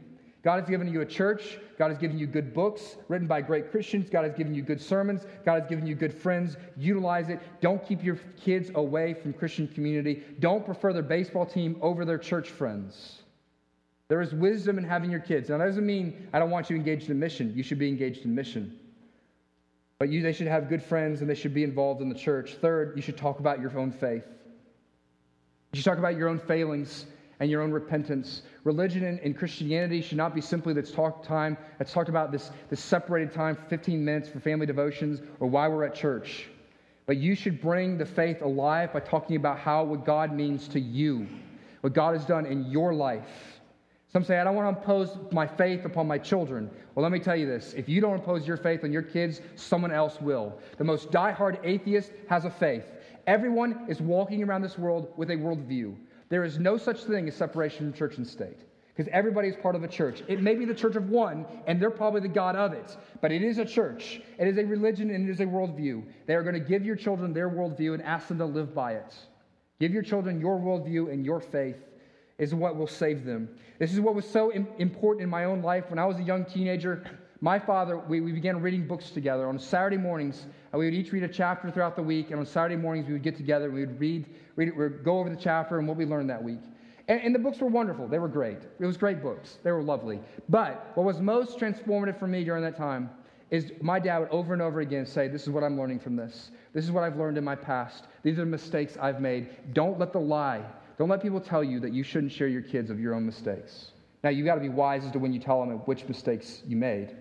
[0.44, 1.58] God has given you a church.
[1.78, 4.10] God has given you good books written by great Christians.
[4.10, 5.26] God has given you good sermons.
[5.44, 6.58] God has given you good friends.
[6.76, 7.40] Utilize it.
[7.62, 10.22] Don't keep your kids away from Christian community.
[10.40, 13.22] Don't prefer their baseball team over their church friends.
[14.08, 15.48] There is wisdom in having your kids.
[15.48, 17.54] Now, that doesn't mean I don't want you engaged in mission.
[17.56, 18.78] You should be engaged in mission.
[19.98, 22.56] But you, they should have good friends and they should be involved in the church.
[22.56, 24.26] Third, you should talk about your own faith.
[25.72, 27.06] You should talk about your own failings
[27.40, 28.42] and your own repentance.
[28.64, 32.80] Religion and, Christianity should not be simply that's talk time, that's talked about this, this
[32.80, 36.46] separated time, 15 minutes for family devotions or why we're at church.
[37.06, 40.80] But you should bring the faith alive by talking about how what God means to
[40.80, 41.26] you,
[41.82, 43.28] what God has done in your life.
[44.14, 46.70] Some say, I don't want to impose my faith upon my children.
[46.94, 49.40] Well, let me tell you this if you don't impose your faith on your kids,
[49.56, 50.56] someone else will.
[50.78, 52.84] The most die-hard atheist has a faith.
[53.26, 55.96] Everyone is walking around this world with a worldview.
[56.28, 58.58] There is no such thing as separation from church and state
[58.94, 60.22] because everybody is part of a church.
[60.28, 63.32] It may be the church of one, and they're probably the God of it, but
[63.32, 64.20] it is a church.
[64.38, 66.04] It is a religion and it is a worldview.
[66.26, 68.92] They are going to give your children their worldview and ask them to live by
[68.92, 69.14] it.
[69.80, 71.76] Give your children your worldview and your faith
[72.38, 73.48] is what will save them.
[73.78, 75.90] This is what was so important in my own life.
[75.90, 77.04] When I was a young teenager,
[77.44, 79.46] my father, we, we began reading books together.
[79.46, 82.46] On Saturday mornings, uh, we would each read a chapter throughout the week, and on
[82.46, 84.24] Saturday mornings, we would get together, we would read,
[84.56, 86.60] read we'd go over the chapter and what we learned that week.
[87.06, 88.08] And, and the books were wonderful.
[88.08, 88.60] They were great.
[88.80, 89.58] It was great books.
[89.62, 90.20] They were lovely.
[90.48, 93.10] But what was most transformative for me during that time
[93.50, 96.16] is my dad would over and over again say, This is what I'm learning from
[96.16, 96.50] this.
[96.72, 98.04] This is what I've learned in my past.
[98.22, 99.74] These are the mistakes I've made.
[99.74, 100.64] Don't let the lie,
[100.96, 103.90] don't let people tell you that you shouldn't share your kids of your own mistakes.
[104.22, 106.78] Now, you've got to be wise as to when you tell them which mistakes you
[106.78, 107.14] made.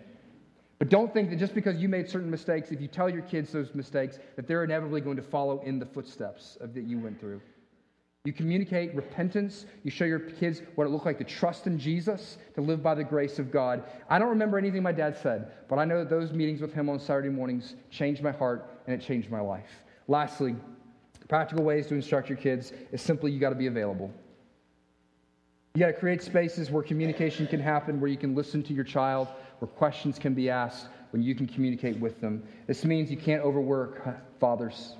[0.84, 3.54] But don't think that just because you made certain mistakes, if you tell your kids
[3.54, 7.22] those mistakes, that they're inevitably going to follow in the footsteps of that you went
[7.22, 7.40] through.
[8.26, 9.66] You communicate repentance.
[9.86, 12.96] You show your kids what it looked like to trust in Jesus, to live by
[12.96, 13.86] the grace of God.
[14.10, 16.90] I don't remember anything my dad said, but I know that those meetings with him
[16.90, 19.86] on Saturday mornings changed my heart and it changed my life.
[20.10, 20.54] Lastly,
[21.30, 24.14] practical ways to instruct your kids is simply you got to be available.
[25.76, 28.84] You got to create spaces where communication can happen, where you can listen to your
[28.84, 29.30] child,
[29.64, 32.44] where questions can be asked, when you can communicate with them.
[32.68, 34.06] This means you can't overwork
[34.42, 34.98] fathers.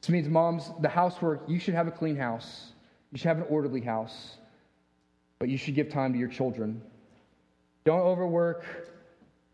[0.00, 2.72] This means, moms, the housework, you should have a clean house.
[3.12, 4.38] You should have an orderly house.
[5.38, 6.82] But you should give time to your children.
[7.84, 8.64] Don't overwork.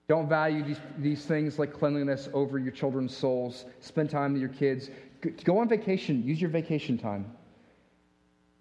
[0.08, 3.66] Don't value these, these things like cleanliness over your children's souls.
[3.80, 4.88] Spend time with your kids.
[5.44, 6.24] Go on vacation.
[6.24, 7.26] Use your vacation time.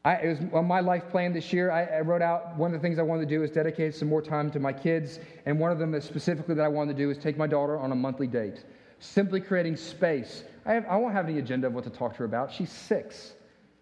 [0.08, 1.70] I, it was on my life plan this year.
[1.70, 4.08] I, I, wrote out one of the things I wanted to do is dedicate some
[4.08, 5.20] more time to my kids.
[5.46, 7.92] And one of them specifically that I wanted to do is take my daughter on
[7.92, 8.64] a monthly date.
[9.00, 12.20] Simply creating space I, have, I won't have any agenda of what to talk to
[12.20, 12.54] her about.
[12.54, 13.34] She's six.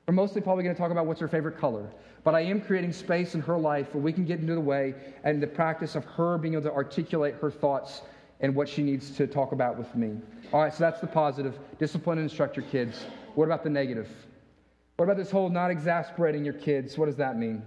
[0.07, 1.91] We're mostly probably going to talk about what's her favorite color.
[2.23, 4.95] But I am creating space in her life where we can get into the way
[5.23, 8.01] and the practice of her being able to articulate her thoughts
[8.39, 10.17] and what she needs to talk about with me.
[10.51, 11.55] All right, so that's the positive.
[11.77, 13.05] Discipline and instruct your kids.
[13.35, 14.09] What about the negative?
[14.97, 16.97] What about this whole not exasperating your kids?
[16.97, 17.62] What does that mean?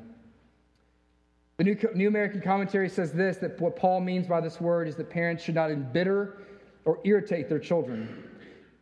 [1.59, 4.97] The New, New American Commentary says this that what Paul means by this word is
[4.97, 6.39] that parents should not embitter
[6.85, 8.25] or irritate their children.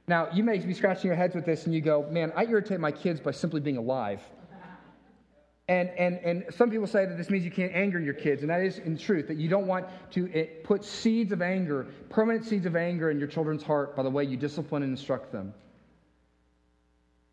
[0.08, 2.78] Now, you may be scratching your heads with this and you go, man, I irritate
[2.78, 4.20] my kids by simply being alive.
[5.68, 8.50] And, and, and some people say that this means you can't anger your kids, and
[8.50, 12.44] that is in truth, that you don't want to eh, put seeds of anger, permanent
[12.44, 15.52] seeds of anger in your children's heart by the way you discipline and instruct them.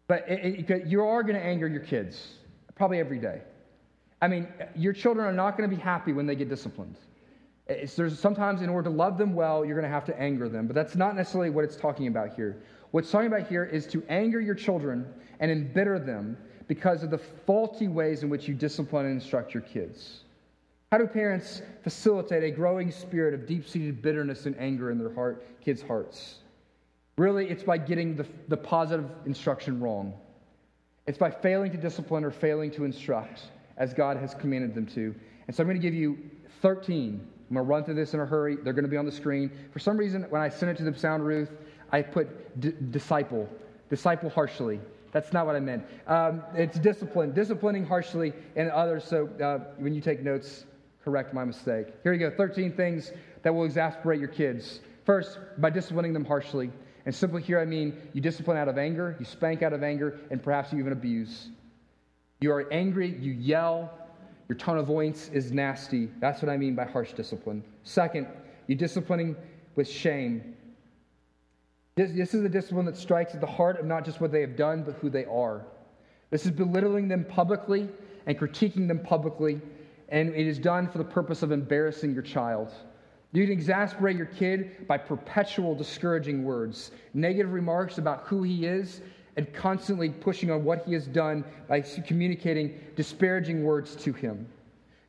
[0.08, 2.34] But it, it, you are going to anger your kids,
[2.76, 3.42] probably every day.
[4.22, 6.98] I mean, your children are not going to be happy when they get disciplined.
[7.86, 10.76] Sometimes in order to love them well, you're going to have to anger them, but
[10.76, 12.62] that's not necessarily what it's talking about here.
[12.92, 15.06] What's talking about here is to anger your children
[15.40, 16.38] and embitter them
[16.68, 20.22] because of the faulty ways in which you discipline and instruct your kids.
[20.92, 25.14] How do parents facilitate a growing spirit of deep seated bitterness and anger in their
[25.14, 26.36] heart, kids' hearts?
[27.18, 30.14] Really, it's by getting the, the positive instruction wrong.
[31.06, 33.44] It's by failing to discipline or failing to instruct
[33.78, 35.14] as God has commanded them to.
[35.48, 36.18] And so I'm going to give you
[36.62, 38.56] 13 I'm going to run through this in a hurry.
[38.56, 39.52] They're going to be on the screen.
[39.72, 41.52] For some reason, when I sent it to the sound Ruth,
[41.92, 43.48] I put d- disciple,
[43.92, 44.80] disciple harshly.
[45.12, 45.86] That's not what I meant.
[46.08, 49.04] Um, it's discipline, disciplining harshly and others.
[49.04, 50.66] So uh, when you take notes,
[51.04, 51.88] correct my mistake.
[52.02, 53.12] Here you go 13 things
[53.44, 54.80] that will exasperate your kids.
[55.06, 56.72] First, by disciplining them harshly.
[57.06, 60.20] And simply here, I mean you discipline out of anger, you spank out of anger,
[60.32, 61.50] and perhaps you even abuse.
[62.42, 63.92] You are angry, you yell,
[64.50, 66.10] your tone of voice is nasty.
[66.20, 67.64] That's what I mean by harsh discipline.
[67.84, 68.28] Second,
[68.68, 69.36] you're disciplining
[69.76, 70.56] with shame.
[71.96, 74.42] This, this is a discipline that strikes at the heart of not just what they
[74.42, 75.66] have done, but who they are.
[76.32, 77.88] This is belittling them publicly
[78.26, 79.62] and critiquing them publicly
[80.14, 82.72] and it is done for the purpose of embarrassing your child.
[83.34, 89.02] You can exasperate your kid by perpetual discouraging words, negative remarks about who he is,
[89.36, 94.48] and constantly pushing on what he has done by communicating disparaging words to him.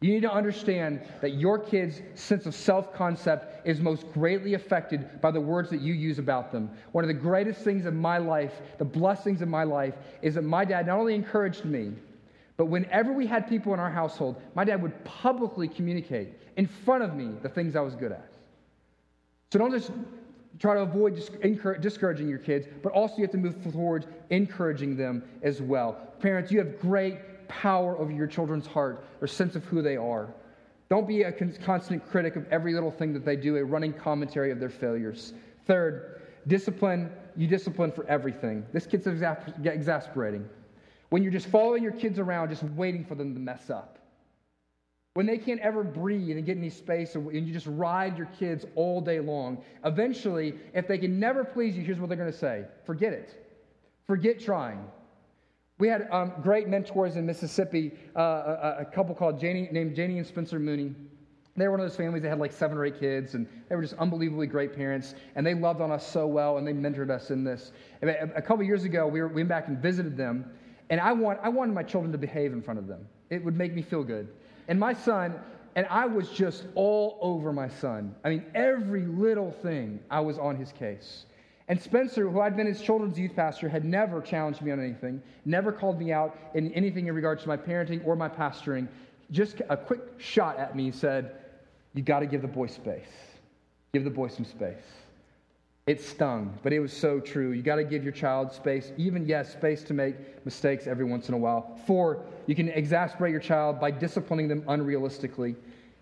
[0.00, 5.20] You need to understand that your kid's sense of self concept is most greatly affected
[5.20, 6.70] by the words that you use about them.
[6.92, 10.42] One of the greatest things in my life, the blessings in my life, is that
[10.42, 11.92] my dad not only encouraged me,
[12.56, 17.02] but whenever we had people in our household, my dad would publicly communicate in front
[17.02, 18.32] of me the things I was good at.
[19.52, 19.90] So don't just
[20.58, 21.16] try to avoid
[21.80, 25.96] discouraging your kids, but also you have to move forward encouraging them as well.
[26.20, 30.32] Parents, you have great power over your children's heart or sense of who they are.
[30.90, 34.50] Don't be a constant critic of every little thing that they do, a running commentary
[34.50, 35.32] of their failures.
[35.66, 38.64] Third, discipline, you discipline for everything.
[38.72, 40.48] This gets exasperating.
[41.08, 43.98] When you're just following your kids around, just waiting for them to mess up.
[45.14, 48.66] When they can't ever breathe and get any space, and you just ride your kids
[48.74, 52.36] all day long, eventually, if they can never please you, here's what they're going to
[52.36, 53.40] say forget it.
[54.08, 54.84] Forget trying.
[55.78, 60.18] We had um, great mentors in Mississippi, uh, a, a, couple called Janie, named Janie
[60.18, 60.94] and Spencer Mooney.
[61.56, 63.76] They were one of those families that had like seven or eight kids, and they
[63.76, 67.10] were just unbelievably great parents, and they loved on us so well, and they mentored
[67.10, 67.72] us in this.
[68.02, 70.44] A, couple years ago, we, were, we went back and visited them,
[70.90, 73.06] and I, want, I wanted my children to behave in front of them.
[73.30, 74.28] It would make me feel good.
[74.68, 75.34] And my son,
[75.76, 78.14] and I was just all over my son.
[78.24, 81.26] I mean, every little thing, I was on his case.
[81.68, 85.22] And Spencer, who I'd been his children's youth pastor, had never challenged me on anything,
[85.44, 88.86] never called me out in anything in regards to my parenting or my pastoring.
[89.30, 91.36] Just a quick shot at me said,
[91.94, 93.08] You got to give the boy space.
[93.92, 95.03] Give the boy some space.
[95.86, 97.52] It stung, but it was so true.
[97.52, 100.16] You got to give your child space, even, yes, space to make
[100.46, 101.78] mistakes every once in a while.
[101.86, 105.54] Four, you can exasperate your child by disciplining them unrealistically.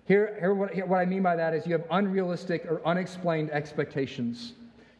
[0.07, 3.51] Here, here, what, here what I mean by that is you have unrealistic or unexplained
[3.51, 4.53] expectations.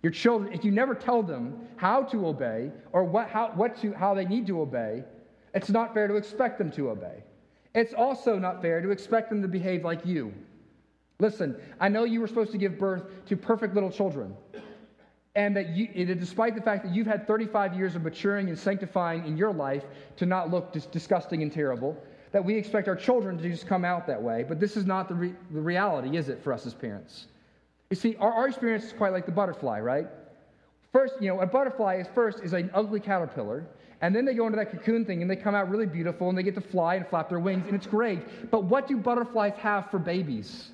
[0.03, 3.93] Your children, if you never tell them how to obey or what, how, what to,
[3.93, 5.05] how they need to obey,
[5.55, 7.23] it's not fair to expect them to obey.
[7.77, 10.35] It's also not fair to expect them to behave like you.
[11.21, 14.35] Listen, I know you were supposed to give birth to perfect little children.
[15.35, 19.27] And that you, despite the fact that you've had 35 years of maturing and sanctifying
[19.27, 19.85] in your life
[20.17, 21.97] to not look dis- disgusting and terrible,
[22.33, 24.45] that we expect our children to just come out that way.
[24.47, 27.27] But this is not the, re- the reality, is it, for us as parents?
[27.91, 30.07] You see, our, our experience is quite like the butterfly, right?
[30.93, 33.65] First, you know, a butterfly is first is an ugly caterpillar,
[34.03, 36.37] and then they go into that cocoon thing and they come out really beautiful and
[36.37, 38.51] they get to fly and flap their wings, and it's great.
[38.51, 40.71] But what do butterflies have for babies?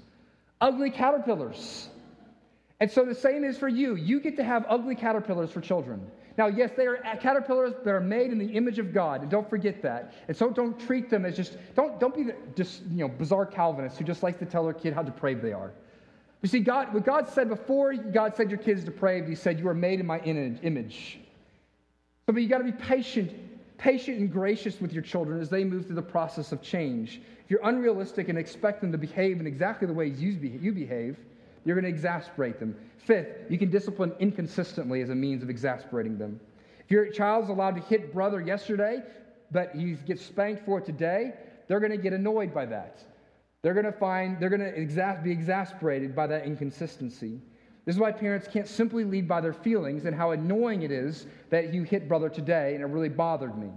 [0.61, 1.89] Ugly caterpillars.
[2.81, 3.97] And so the same is for you.
[3.97, 6.01] You get to have ugly caterpillars for children.
[6.37, 9.31] Now, yes, they are uh, caterpillars that are made in the image of God, and
[9.31, 10.15] don't forget that.
[10.29, 13.45] And so don't treat them as just, don't, don't be the, just, you know, bizarre
[13.45, 15.73] Calvinists who just like to tell their kid how depraved they are.
[16.41, 19.67] You see, God, what God said before God said your kid's depraved, He said, You
[19.67, 21.19] are made in my image.
[22.27, 23.33] So, but you got to be patient,
[23.77, 27.21] patient and gracious with your children as they move through the process of change.
[27.45, 30.37] If you're unrealistic and expect them to behave in exactly the ways you
[30.73, 31.17] behave,
[31.65, 32.77] you're going to exasperate them.
[32.99, 36.41] Fifth, you can discipline inconsistently as a means of exasperating them.
[36.85, 39.03] If your child's allowed to hit brother yesterday,
[39.51, 41.35] but he gets spanked for it today,
[41.67, 43.01] they're going to get annoyed by that.
[43.63, 47.41] They're going to find, they're going to exas- be exasperated by that inconsistency.
[47.85, 51.27] This is why parents can't simply lead by their feelings and how annoying it is
[51.51, 53.71] that you hit brother today and it really bothered me.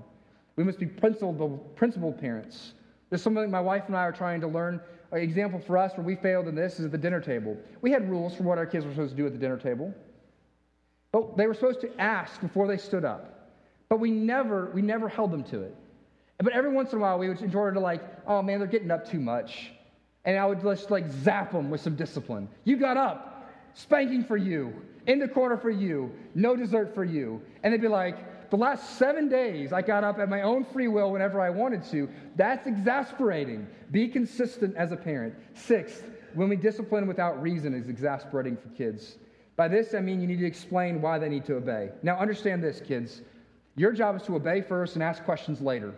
[0.58, 2.74] We must be principled, principled parents.
[3.10, 4.82] There's something my wife and I are trying to learn.
[5.14, 7.58] Example for us where we failed in this is at the dinner table.
[7.82, 9.94] We had rules for what our kids were supposed to do at the dinner table.
[11.12, 13.50] But they were supposed to ask before they stood up.
[13.90, 15.76] But we never, we never held them to it.
[16.38, 18.68] But every once in a while, we would, in order to like, oh man, they're
[18.68, 19.74] getting up too much.
[20.24, 22.48] And I would just like zap them with some discipline.
[22.64, 24.74] You got up, spanking for you,
[25.08, 27.42] in the corner for you, no dessert for you.
[27.64, 28.18] And they'd be like,
[28.52, 31.84] the last seven days, I got up at my own free will whenever I wanted
[31.92, 32.10] to.
[32.36, 33.66] That's exasperating.
[33.92, 35.34] Be consistent as a parent.
[35.54, 39.18] Sixth, when we discipline without reason is exasperating for kids.
[39.56, 41.92] By this, I mean you need to explain why they need to obey.
[42.04, 43.22] Now, understand this, kids.
[43.78, 45.94] Your job is to obey first and ask questions later.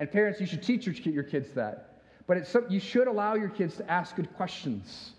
[0.00, 2.00] And parents, you should teach your, kids that.
[2.26, 5.12] But you should allow your kids to ask good questions.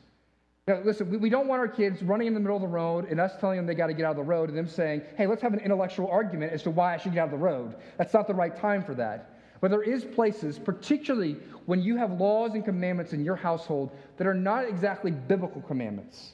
[0.67, 3.09] Now, listen, we, we don't want our kids running in the middle of the road
[3.09, 5.01] and us telling them they got to get out of the road and them saying,
[5.15, 7.37] hey, let's have an intellectual argument as to why I should get out of the
[7.37, 7.75] road.
[7.97, 9.39] That's not the right time for that.
[9.61, 11.37] But there is places, particularly
[11.67, 16.33] when you have laws and commandments in your household that are not exactly biblical commandments.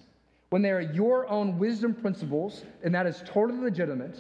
[0.50, 4.20] When they are your own wisdom principles, and that is totally legitimate,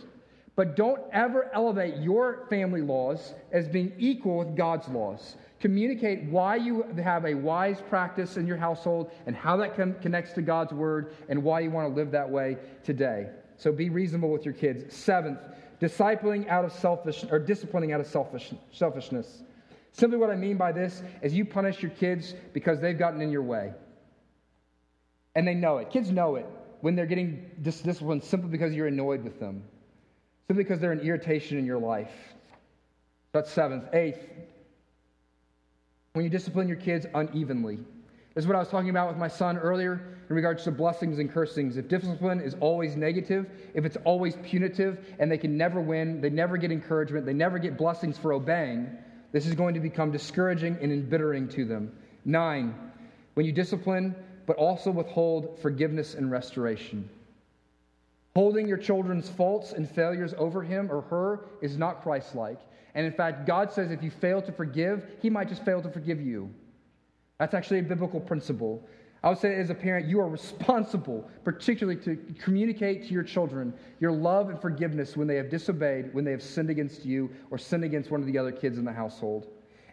[0.56, 5.36] But don't ever elevate your family laws as being equal with God's laws.
[5.60, 10.42] Communicate why you have a wise practice in your household and how that connects to
[10.42, 13.30] God's word and why you want to live that way today.
[13.58, 14.96] So be reasonable with your kids.
[14.96, 15.40] Seventh,
[15.82, 19.44] discipling out of selfish or disciplining out of selfish, selfishness.
[19.94, 23.32] Simply what I mean by this is you punish your kids because they've gotten in
[23.32, 23.74] your way.
[25.36, 25.90] And they know it.
[25.90, 26.46] Kids know it
[26.82, 29.64] when they're getting dis- disciplined simply because you're annoyed with them,
[30.48, 32.12] simply because they're an irritation in your life.
[33.32, 33.86] That's seventh.
[33.94, 34.20] Eighth,
[36.14, 37.80] when you discipline your kids unevenly.
[38.36, 41.20] This is what I was talking about with my son earlier in regards to blessings
[41.20, 41.78] and cursings.
[41.78, 46.30] If discipline is always negative, if it's always punitive, and they can never win, they
[46.30, 48.90] never get encouragement, they never get blessings for obeying,
[49.32, 51.92] this is going to become discouraging and embittering to them.
[52.26, 52.76] Nine,
[53.34, 54.16] when you discipline,
[54.46, 57.10] but also withhold forgiveness and restoration.
[58.36, 62.60] Holding your children's faults and failures over him or her is not Christ like.
[62.96, 65.90] And in fact, God says if you fail to forgive, he might just fail to
[65.90, 66.50] forgive you.
[67.40, 68.88] That's actually a biblical principle.
[69.24, 73.74] I would say, as a parent, you are responsible, particularly to communicate to your children
[74.00, 77.58] your love and forgiveness when they have disobeyed, when they have sinned against you, or
[77.58, 79.48] sinned against one of the other kids in the household.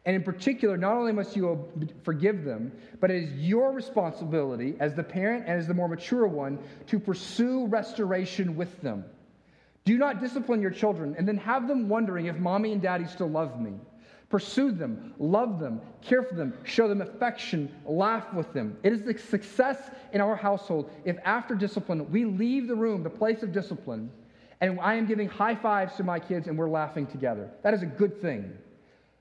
[0.06, 1.68] And in particular, not only must you
[2.02, 6.26] forgive them, but it is your responsibility as the parent and as the more mature
[6.26, 9.04] one to pursue restoration with them.
[9.84, 13.28] Do not discipline your children and then have them wondering if mommy and daddy still
[13.28, 13.72] love me.
[14.30, 18.76] Pursue them, love them, care for them, show them affection, laugh with them.
[18.84, 23.10] It is a success in our household if after discipline we leave the room, the
[23.10, 24.10] place of discipline,
[24.60, 27.50] and I am giving high fives to my kids and we're laughing together.
[27.62, 28.56] That is a good thing.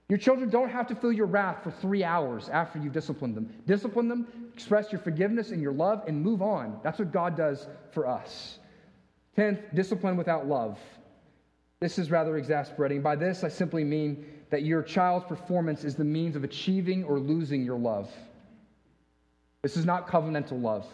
[0.10, 3.54] Your children don't have to feel your wrath for three hours after you've disciplined them.
[3.68, 6.80] Discipline them, express your forgiveness and your love, and move on.
[6.84, 8.58] That's what God does for us.
[9.36, 10.80] Tenth, discipline without love.
[11.80, 13.04] This is rather exasperating.
[13.04, 17.20] By this, I simply mean that your child's performance is the means of achieving or
[17.20, 18.10] losing your love.
[19.62, 20.88] This is not covenantal love.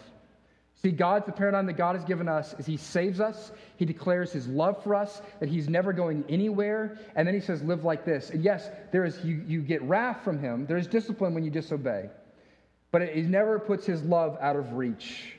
[0.82, 4.32] See, God's the paradigm that God has given us is He saves us, He declares
[4.32, 8.06] His love for us, that He's never going anywhere, and then He says, live like
[8.06, 8.30] this.
[8.30, 11.50] And yes, there is you, you get wrath from Him, there is discipline when you
[11.50, 12.10] disobey,
[12.92, 15.36] but it, He never puts His love out of reach.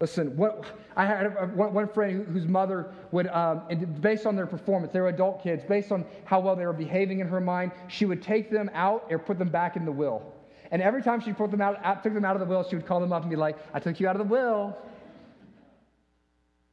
[0.00, 0.64] Listen, what,
[0.96, 3.62] I had one, one friend whose mother would, um,
[4.00, 7.18] based on their performance, they were adult kids, based on how well they were behaving
[7.18, 10.32] in her mind, she would take them out or put them back in the will.
[10.70, 12.86] And every time she put them out, took them out of the will, she would
[12.86, 14.76] call them up and be like, I took you out of the will.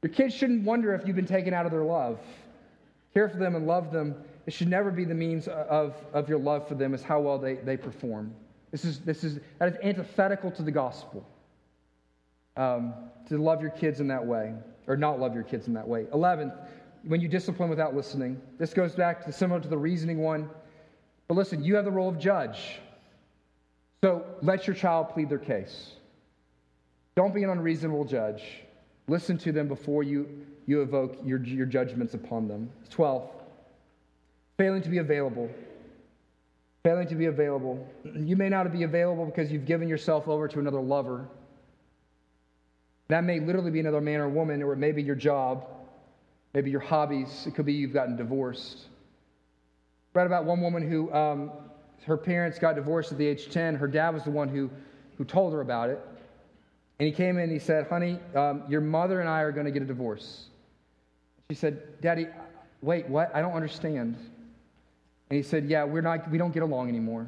[0.04, 2.20] Your kids shouldn't wonder if you've been taken out of their love.
[3.14, 4.16] Care for them and love them.
[4.46, 7.40] It should never be the means of, of your love for them, is how well
[7.40, 8.34] they, they perform.
[8.72, 11.26] This is, this is, that is antithetical to the gospel
[12.58, 12.94] um,
[13.28, 14.54] to love your kids in that way,
[14.88, 16.04] or not love your kids in that way.
[16.14, 16.54] 11th,
[17.06, 18.42] when you discipline without listening.
[18.58, 20.50] This goes back to similar to the reasoning one.
[21.28, 22.80] But listen, you have the role of judge.
[24.04, 25.92] So let your child plead their case.
[27.16, 28.44] Don't be an unreasonable judge.
[29.08, 32.70] Listen to them before you, you evoke your, your judgments upon them.
[32.90, 33.30] 12.
[34.58, 35.50] Failing to be available.
[36.84, 37.88] Failing to be available.
[38.16, 41.28] You may not be available because you've given yourself over to another lover.
[43.08, 45.66] That may literally be another man or woman, or it may be your job,
[46.54, 47.46] maybe your hobbies.
[47.46, 48.86] It could be you've gotten divorced.
[50.14, 51.52] Read about one woman who um,
[52.06, 53.76] her parents got divorced at the age 10.
[53.76, 54.70] Her dad was the one who,
[55.18, 56.00] who told her about it.
[57.00, 59.66] And he came in and he said, Honey, um, your mother and I are going
[59.66, 60.46] to get a divorce.
[61.50, 62.28] She said, Daddy,
[62.82, 63.36] wait, what?
[63.36, 64.16] I don't understand.
[65.30, 67.28] And he said, Yeah, we're not, we don't get along anymore.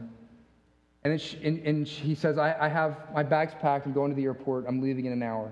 [1.03, 3.85] And, then she, and, and he says, I, I have my bags packed.
[3.85, 4.65] I'm going to the airport.
[4.67, 5.51] I'm leaving in an hour.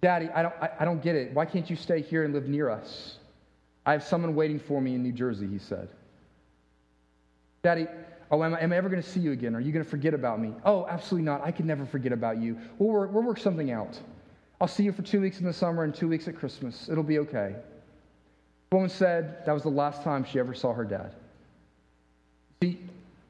[0.00, 1.32] Daddy, I don't, I, I don't get it.
[1.32, 3.18] Why can't you stay here and live near us?
[3.84, 5.88] I have someone waiting for me in New Jersey, he said.
[7.62, 7.86] Daddy,
[8.30, 9.54] oh, am I, am I ever going to see you again?
[9.54, 10.52] Are you going to forget about me?
[10.64, 11.42] Oh, absolutely not.
[11.44, 12.58] I could never forget about you.
[12.78, 13.98] We'll work, we'll work something out.
[14.60, 16.88] I'll see you for two weeks in the summer and two weeks at Christmas.
[16.88, 17.54] It'll be okay.
[18.70, 21.14] The woman said that was the last time she ever saw her dad.
[22.62, 22.78] See,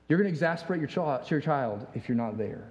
[0.09, 2.65] you're going to exasperate your your child if you're not there.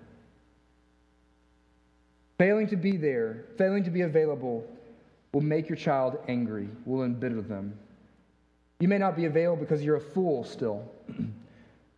[2.38, 4.66] Failing to be there, failing to be available,
[5.34, 7.78] will make your child angry, will embitter them.
[8.80, 10.91] You may not be available because you're a fool still,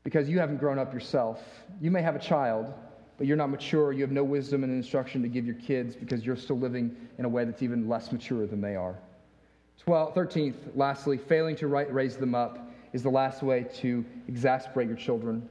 [0.03, 1.41] because you haven't grown up yourself.
[1.81, 2.73] You may have a child,
[3.17, 3.91] but you're not mature.
[3.91, 7.25] You have no wisdom and instruction to give your kids because you're still living in
[7.25, 8.97] a way that's even less mature than they are.
[9.83, 14.97] 12, 13th, lastly, failing to raise them up is the last way to exasperate your
[14.97, 15.47] children.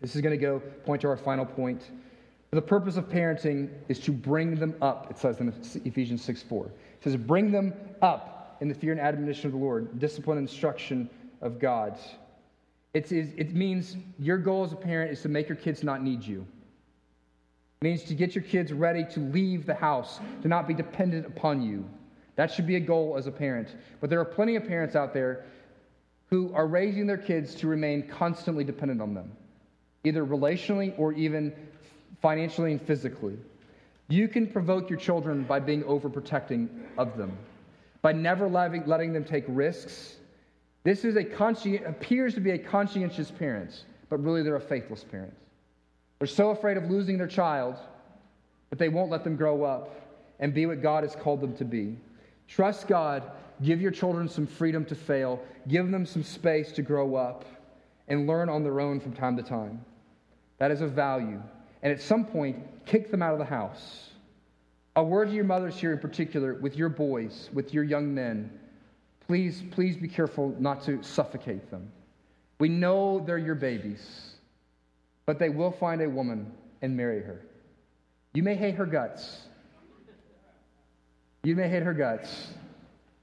[0.00, 1.90] This is going to go point to our final point.
[2.50, 5.54] The purpose of parenting is to bring them up, it says in
[5.84, 6.66] Ephesians 6 4.
[6.66, 7.72] It says, bring them
[8.02, 11.08] up in the fear and admonition of the Lord, discipline and instruction
[11.40, 11.98] of God.
[12.94, 16.22] It's, it means your goal as a parent is to make your kids not need
[16.22, 16.46] you.
[17.80, 21.26] It means to get your kids ready to leave the house, to not be dependent
[21.26, 21.84] upon you.
[22.36, 23.74] That should be a goal as a parent.
[24.00, 25.44] But there are plenty of parents out there
[26.28, 29.32] who are raising their kids to remain constantly dependent on them,
[30.04, 31.52] either relationally or even
[32.20, 33.36] financially and physically.
[34.08, 36.68] You can provoke your children by being overprotecting
[36.98, 37.36] of them,
[38.00, 40.16] by never letting, letting them take risks.
[40.84, 41.24] This is a
[41.86, 45.34] appears to be a conscientious parent, but really they're a faithless parent.
[46.18, 47.76] They're so afraid of losing their child,
[48.70, 49.94] but they won't let them grow up
[50.40, 51.96] and be what God has called them to be.
[52.48, 53.22] Trust God.
[53.62, 55.40] Give your children some freedom to fail.
[55.68, 57.44] Give them some space to grow up
[58.08, 59.84] and learn on their own from time to time.
[60.58, 61.40] That is of value
[61.82, 62.56] and at some point,
[62.86, 64.10] kick them out of the house.
[64.94, 68.50] A word to your mothers here in particular, with your boys, with your young men.
[69.32, 71.90] Please, please be careful not to suffocate them.
[72.60, 74.34] We know they're your babies,
[75.24, 76.52] but they will find a woman
[76.82, 77.40] and marry her.
[78.34, 79.40] You may hate her guts.
[81.44, 82.48] You may hate her guts.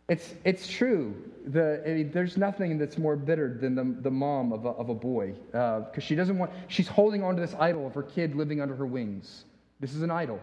[0.08, 1.14] It's, it's true.
[1.46, 4.90] The, I mean, there's nothing that's more bitter than the, the mom of a, of
[4.90, 8.02] a boy because uh, she doesn't want, she's holding on to this idol of her
[8.02, 9.44] kid living under her wings.
[9.80, 10.42] This is an idol.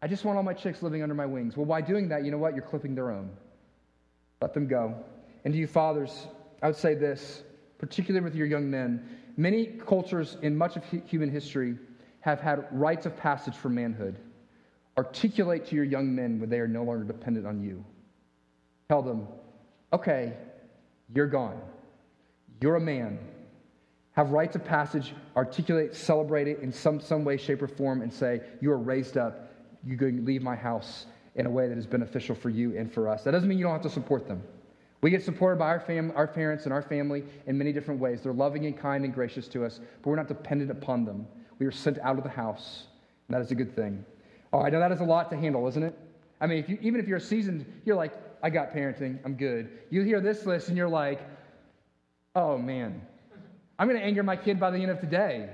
[0.00, 1.54] I just want all my chicks living under my wings.
[1.54, 2.54] Well, by doing that, you know what?
[2.54, 3.28] You're clipping their own.
[4.40, 4.94] Let them go.
[5.44, 6.26] And to you fathers,
[6.62, 7.42] I would say this,
[7.78, 9.06] particularly with your young men.
[9.36, 11.76] Many cultures in much of human history
[12.20, 14.18] have had rites of passage for manhood.
[14.96, 17.84] Articulate to your young men when they are no longer dependent on you.
[18.88, 19.26] Tell them,
[19.92, 20.34] okay,
[21.14, 21.60] you're gone.
[22.60, 23.18] You're a man.
[24.12, 28.12] Have rites of passage, articulate, celebrate it in some, some way, shape, or form, and
[28.12, 29.50] say, You are raised up.
[29.96, 33.08] Going to leave my house in a way that is beneficial for you and for
[33.08, 33.24] us.
[33.24, 34.42] That doesn't mean you don't have to support them.
[35.00, 38.22] We get supported by our, fam- our parents and our family in many different ways.
[38.22, 41.26] They're loving and kind and gracious to us, but we're not dependent upon them.
[41.58, 42.84] We are sent out of the house,
[43.28, 44.04] and that is a good thing.
[44.52, 45.98] All right, now that is a lot to handle, isn't it?
[46.40, 48.12] I mean, if you, even if you're seasoned, you're like,
[48.42, 49.18] I got parenting.
[49.24, 49.70] I'm good.
[49.90, 51.20] You hear this list and you're like,
[52.36, 53.00] oh man,
[53.78, 55.48] I'm going to anger my kid by the end of today.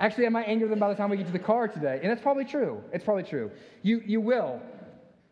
[0.00, 2.00] Actually, I might anger them by the time we get to the car today.
[2.02, 2.82] And that's probably true.
[2.92, 3.50] It's probably true.
[3.82, 4.60] You, you will.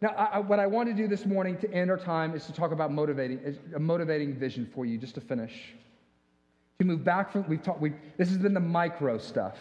[0.03, 2.53] Now, I, what I want to do this morning to end our time is to
[2.53, 5.74] talk about motivating, a motivating vision for you, just to finish.
[6.78, 9.59] To move back from, we've talked, we this has been the micro stuff.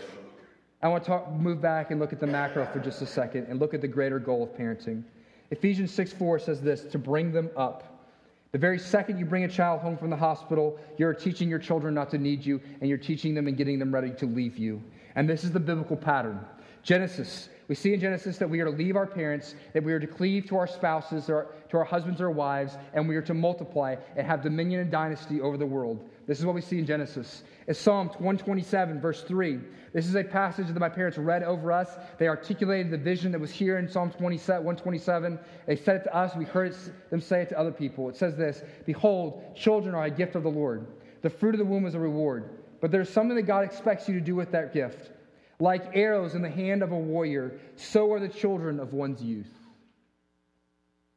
[0.82, 3.48] I want to talk, move back and look at the macro for just a second
[3.50, 5.04] and look at the greater goal of parenting.
[5.52, 8.08] Ephesians 6 4 says this to bring them up.
[8.54, 11.94] The very second you bring a child home from the hospital, you're teaching your children
[11.94, 14.82] not to need you, and you're teaching them and getting them ready to leave you.
[15.16, 16.40] And this is the biblical pattern.
[16.82, 20.00] Genesis, we see in Genesis that we are to leave our parents, that we are
[20.00, 23.96] to cleave to our spouses, to our husbands or wives, and we are to multiply
[24.16, 26.04] and have dominion and dynasty over the world.
[26.26, 27.44] This is what we see in Genesis.
[27.68, 29.60] It's Psalm 127, verse 3.
[29.94, 31.96] This is a passage that my parents read over us.
[32.18, 35.40] They articulated the vision that was here in Psalm 127.
[35.68, 36.36] They said it to us.
[36.36, 36.76] We heard
[37.12, 38.10] them say it to other people.
[38.10, 40.88] It says this Behold, children are a gift of the Lord.
[41.22, 42.50] The fruit of the womb is a reward.
[42.82, 45.12] But there's something that God expects you to do with that gift.
[45.60, 49.52] Like arrows in the hand of a warrior, so are the children of one's youth.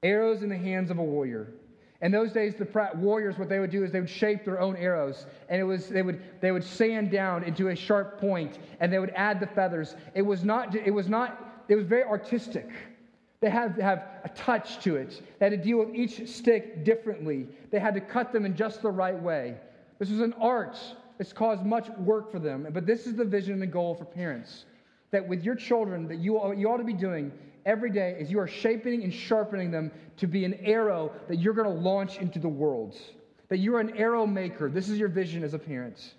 [0.02, 1.52] Arrows in the hands of a warrior.
[2.00, 2.66] In those days, the
[2.96, 5.88] warriors, what they would do is they would shape their own arrows, and it was
[5.88, 9.46] they would they would sand down into a sharp point, and they would add the
[9.46, 9.94] feathers.
[10.14, 12.68] It was not it was not it was very artistic.
[13.40, 15.22] They had to have a touch to it.
[15.38, 17.48] They had to deal with each stick differently.
[17.70, 19.56] They had to cut them in just the right way.
[20.00, 20.78] This was an art.
[21.22, 22.66] It's caused much work for them.
[22.72, 24.64] But this is the vision and the goal for parents
[25.12, 27.30] that with your children that you, you ought to be doing
[27.64, 31.54] every day is you are shaping and sharpening them to be an arrow that you're
[31.54, 32.96] going to launch into the world.
[33.50, 34.68] That you're an arrow maker.
[34.68, 36.14] This is your vision as a parent.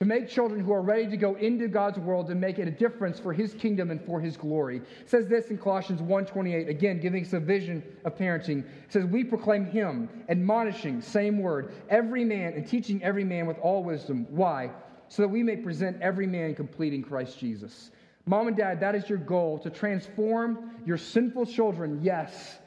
[0.00, 2.70] To make children who are ready to go into God's world and make it a
[2.70, 4.76] difference for his kingdom and for his glory.
[4.76, 8.60] It says this in Colossians 1:28, again giving us a vision of parenting.
[8.60, 13.58] It says, We proclaim him, admonishing, same word, every man and teaching every man with
[13.58, 14.28] all wisdom.
[14.30, 14.70] Why?
[15.08, 17.90] So that we may present every man complete in Christ Jesus.
[18.24, 22.58] Mom and dad, that is your goal to transform your sinful children, yes,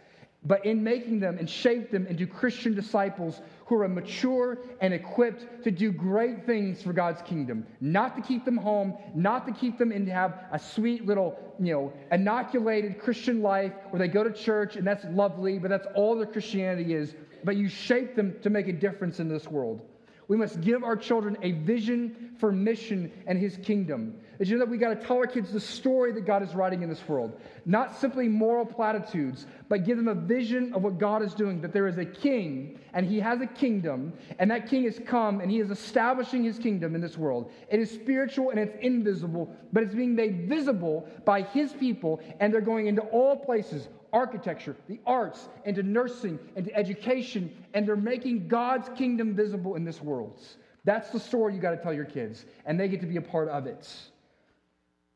[0.44, 3.40] but in making them and shape them into Christian disciples
[3.72, 7.66] who are mature and equipped to do great things for God's kingdom.
[7.80, 11.72] Not to keep them home, not to keep them and have a sweet little, you
[11.74, 16.18] know, inoculated Christian life where they go to church and that's lovely, but that's all
[16.18, 17.16] their Christianity is.
[17.46, 19.80] But you shape them to make a difference in this world.
[20.28, 24.16] We must give our children a vision for mission and his kingdom.
[24.42, 26.56] Did you know that we got to tell our kids the story that God is
[26.56, 27.40] writing in this world?
[27.68, 31.74] Not simply moral platitudes, but give them a vision of what God is doing, that
[31.74, 35.52] there is a king and he has a kingdom, and that king has come and
[35.52, 37.52] he is establishing his kingdom in this world.
[37.70, 42.52] It is spiritual and it's invisible, but it's being made visible by his people, and
[42.52, 48.48] they're going into all places architecture, the arts, into nursing, into education, and they're making
[48.48, 50.42] God's kingdom visible in this world.
[50.84, 53.22] That's the story you got to tell your kids, and they get to be a
[53.22, 53.88] part of it.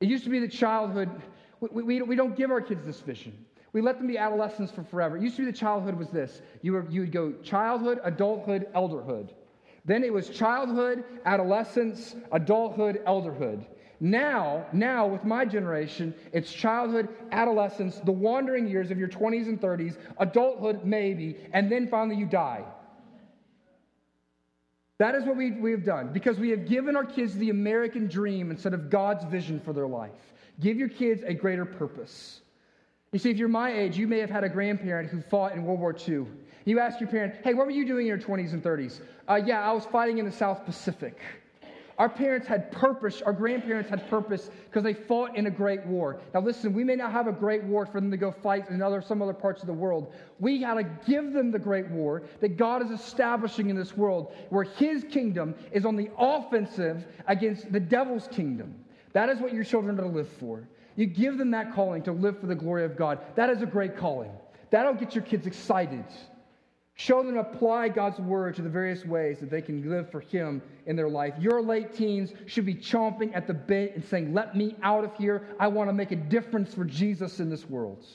[0.01, 1.09] It used to be that childhood,
[1.61, 3.45] we, we, we don't give our kids this vision.
[3.71, 5.17] We let them be adolescents for forever.
[5.17, 8.67] It used to be that childhood was this you, were, you would go childhood, adulthood,
[8.73, 9.29] elderhood.
[9.85, 13.65] Then it was childhood, adolescence, adulthood, elderhood.
[13.99, 19.61] Now, now with my generation, it's childhood, adolescence, the wandering years of your 20s and
[19.61, 22.63] 30s, adulthood maybe, and then finally you die.
[24.97, 28.07] That is what we, we have done because we have given our kids the American
[28.07, 30.33] dream instead of God's vision for their life.
[30.61, 32.41] Give your kids a greater purpose.
[33.11, 35.65] You see, if you're my age, you may have had a grandparent who fought in
[35.65, 36.25] World War II.
[36.65, 39.01] You ask your parent, hey, what were you doing in your 20s and 30s?
[39.29, 41.19] Uh, yeah, I was fighting in the South Pacific.
[41.97, 46.19] Our parents had purpose, our grandparents had purpose because they fought in a great war.
[46.33, 48.81] Now, listen, we may not have a great war for them to go fight in
[48.81, 50.13] other, some other parts of the world.
[50.39, 54.33] We got to give them the great war that God is establishing in this world
[54.49, 58.75] where His kingdom is on the offensive against the devil's kingdom.
[59.13, 60.67] That is what your children are to live for.
[60.97, 63.19] You give them that calling to live for the glory of God.
[63.35, 64.31] That is a great calling.
[64.69, 66.05] That'll get your kids excited.
[66.97, 70.61] Show them apply God's word to the various ways that they can live for Him
[70.85, 71.33] in their life.
[71.37, 75.13] Your late teens should be chomping at the bit and saying, Let me out of
[75.15, 75.45] here.
[75.59, 78.05] I want to make a difference for Jesus in this world.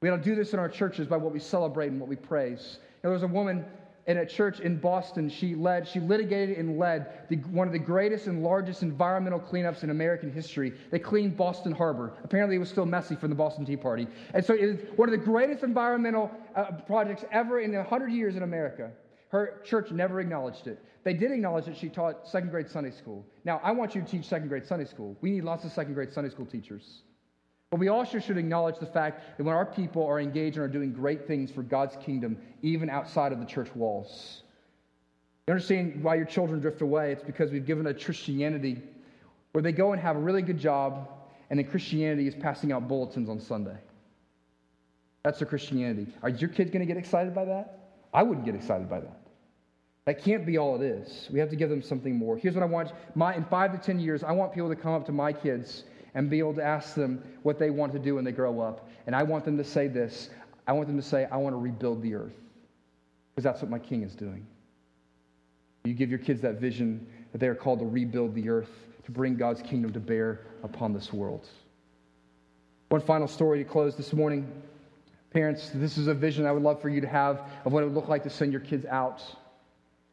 [0.00, 2.14] We ought to do this in our churches by what we celebrate and what we
[2.14, 2.78] praise.
[3.02, 3.64] There was a woman
[4.08, 7.78] in a church in Boston, she led, she litigated and led the, one of the
[7.78, 10.72] greatest and largest environmental cleanups in American history.
[10.90, 12.14] They cleaned Boston Harbor.
[12.24, 14.08] Apparently, it was still messy from the Boston Tea Party.
[14.32, 18.34] And so it was one of the greatest environmental uh, projects ever in 100 years
[18.34, 18.90] in America.
[19.28, 20.82] Her church never acknowledged it.
[21.04, 23.26] They did acknowledge that she taught second grade Sunday school.
[23.44, 25.18] Now, I want you to teach second grade Sunday school.
[25.20, 27.02] We need lots of second grade Sunday school teachers.
[27.70, 30.68] But we also should acknowledge the fact that when our people are engaged and are
[30.68, 34.42] doing great things for God's kingdom, even outside of the church walls,
[35.46, 37.12] you understand why your children drift away?
[37.12, 38.82] It's because we've given a Christianity
[39.52, 41.08] where they go and have a really good job,
[41.50, 43.76] and then Christianity is passing out bulletins on Sunday.
[45.22, 46.06] That's their Christianity.
[46.22, 47.90] Are your kids going to get excited by that?
[48.14, 49.20] I wouldn't get excited by that.
[50.06, 51.28] That can't be all it is.
[51.30, 52.38] We have to give them something more.
[52.38, 52.92] Here's what I want.
[53.14, 55.84] My, in five to ten years, I want people to come up to my kids
[56.14, 58.88] and be able to ask them what they want to do when they grow up.
[59.06, 60.30] And I want them to say this
[60.66, 62.36] I want them to say, I want to rebuild the earth.
[63.34, 64.46] Because that's what my king is doing.
[65.84, 68.70] You give your kids that vision that they are called to rebuild the earth,
[69.04, 71.46] to bring God's kingdom to bear upon this world.
[72.90, 74.50] One final story to close this morning.
[75.30, 77.86] Parents, this is a vision I would love for you to have of what it
[77.86, 79.22] would look like to send your kids out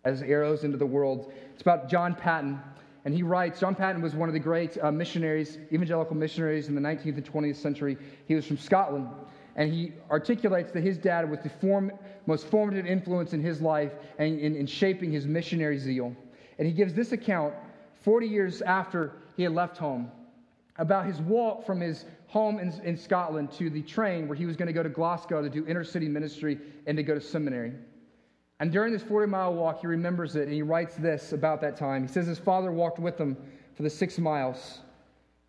[0.05, 1.33] as arrows into the world.
[1.53, 2.61] It's about John Paton.
[3.05, 6.75] And he writes John Paton was one of the great uh, missionaries, evangelical missionaries in
[6.75, 7.97] the 19th and 20th century.
[8.27, 9.07] He was from Scotland.
[9.55, 11.91] And he articulates that his dad was the form,
[12.25, 16.13] most formative influence in his life and in, in shaping his missionary zeal.
[16.57, 17.53] And he gives this account
[18.03, 20.11] 40 years after he had left home
[20.77, 24.57] about his walk from his home in, in Scotland to the train where he was
[24.57, 27.73] going to go to Glasgow to do inner city ministry and to go to seminary.
[28.59, 31.75] And during this 40 mile walk, he remembers it and he writes this about that
[31.75, 32.03] time.
[32.03, 33.35] He says his father walked with him
[33.75, 34.79] for the six miles.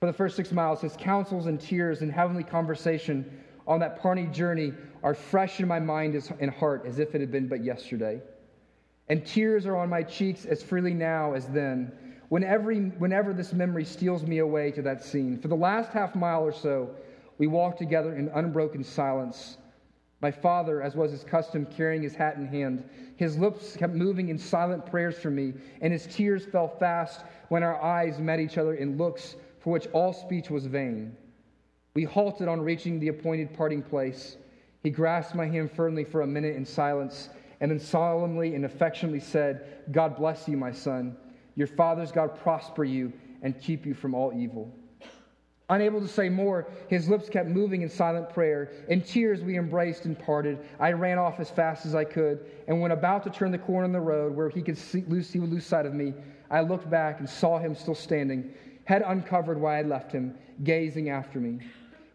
[0.01, 4.27] For the first six miles, his counsels and tears and heavenly conversation on that party
[4.27, 8.21] journey are fresh in my mind and heart as if it had been but yesterday.
[9.09, 11.93] And tears are on my cheeks as freely now as then,
[12.29, 15.39] whenever, whenever this memory steals me away to that scene.
[15.39, 16.91] For the last half mile or so,
[17.39, 19.59] we walked together in unbroken silence
[20.21, 24.29] my father, as was his custom, carrying his hat in hand, his lips kept moving
[24.29, 25.53] in silent prayers for me,
[25.83, 29.87] and his tears fell fast when our eyes met each other in looks for which
[29.89, 31.15] all speech was vain.
[31.95, 34.37] We halted on reaching the appointed parting place.
[34.83, 37.29] He grasped my hand firmly for a minute in silence,
[37.61, 41.17] and then solemnly and affectionately said, God bless you, my son.
[41.57, 43.13] Your father's God prosper you
[43.43, 44.73] and keep you from all evil.
[45.69, 48.71] Unable to say more, his lips kept moving in silent prayer.
[48.89, 50.61] In tears, we embraced and parted.
[50.79, 53.85] I ran off as fast as I could, and when about to turn the corner
[53.85, 56.15] in the road where he could see, lose, he would lose sight of me,
[56.53, 58.55] I looked back and saw him still standing,
[58.85, 61.59] head uncovered where I had left him, gazing after me.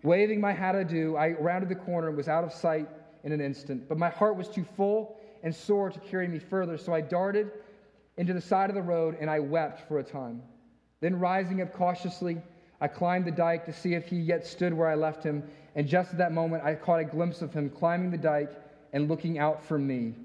[0.04, 2.88] Waving my hat adieu, I rounded the corner and was out of sight
[3.26, 3.89] in an instant.
[3.89, 7.52] But my heart was too full and sore to carry me further, so I darted
[8.16, 10.41] into the side of the road and I wept for a time.
[11.02, 12.41] Then, rising up cautiously,
[12.82, 15.44] I climbed the dike to see if he yet stood where I left him,
[15.76, 18.52] and just at that moment I caught a glimpse of him climbing the dike
[18.92, 20.16] and looking out for me.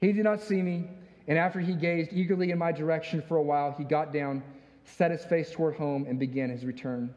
[0.00, 0.86] He did not see me,
[1.26, 4.44] and after he gazed eagerly in my direction for a while, he got down,
[4.84, 7.12] set his face toward home, and began his return.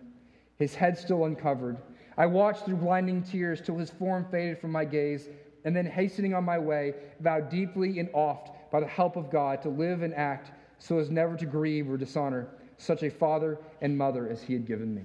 [0.57, 1.77] His head still uncovered.
[2.17, 5.29] I watched through blinding tears till his form faded from my gaze,
[5.63, 9.61] and then hastening on my way, vowed deeply and oft, by the help of God,
[9.61, 12.47] to live and act so as never to grieve or dishonor
[12.81, 15.03] such a father and mother as he had given me.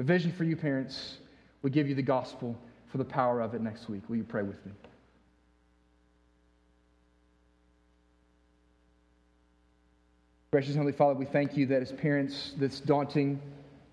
[0.00, 1.18] A vision for you, parents,
[1.62, 2.58] we give you the gospel
[2.90, 4.02] for the power of it next week.
[4.08, 4.72] Will you pray with me?
[10.50, 13.40] Gracious Heavenly Father, we thank you that as parents, this daunting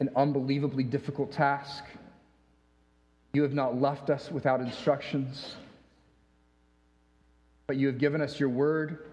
[0.02, 1.86] and unbelievably difficult task,
[3.32, 5.56] you have not left us without instructions,
[7.68, 9.06] but you have given us your word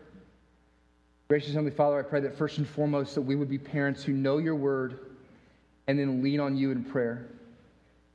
[1.28, 4.12] Gracious Heavenly Father, I pray that first and foremost that we would be parents who
[4.12, 5.00] know your word
[5.88, 7.26] and then lean on you in prayer.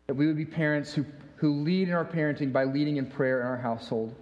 [0.07, 1.05] That we would be parents who,
[1.36, 4.16] who lead in our parenting by leading in prayer in our household,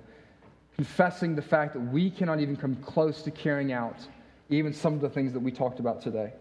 [0.76, 3.98] confessing the fact that we cannot even come close to carrying out
[4.50, 6.34] even some of the things that we talked about today.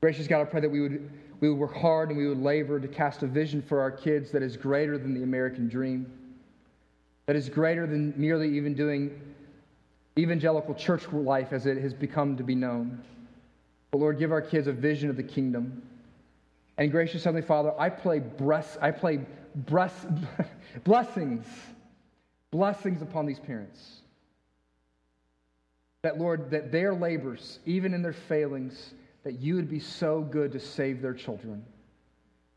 [0.00, 2.80] Gracious God, I pray that we would, we would work hard and we would labor
[2.80, 6.10] to cast a vision for our kids that is greater than the American dream,
[7.26, 9.20] that is greater than merely even doing
[10.18, 13.02] evangelical church life as it has become to be known.
[13.90, 15.82] But Lord, give our kids a vision of the kingdom.
[16.78, 19.20] And gracious Heavenly Father, I play, breast, I play
[19.54, 20.06] breast,
[20.84, 21.46] blessings,
[22.50, 24.00] blessings upon these parents.
[26.02, 28.94] That, Lord, that their labors, even in their failings,
[29.24, 31.64] that you would be so good to save their children.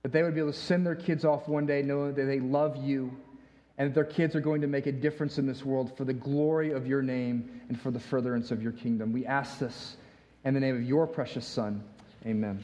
[0.03, 2.39] That they would be able to send their kids off one day knowing that they
[2.39, 3.17] love you
[3.79, 6.13] and that their kids are going to make a difference in this world for the
[6.13, 9.13] glory of your name and for the furtherance of your kingdom.
[9.13, 9.95] We ask this
[10.43, 11.81] in the name of your precious Son.
[12.25, 12.63] Amen.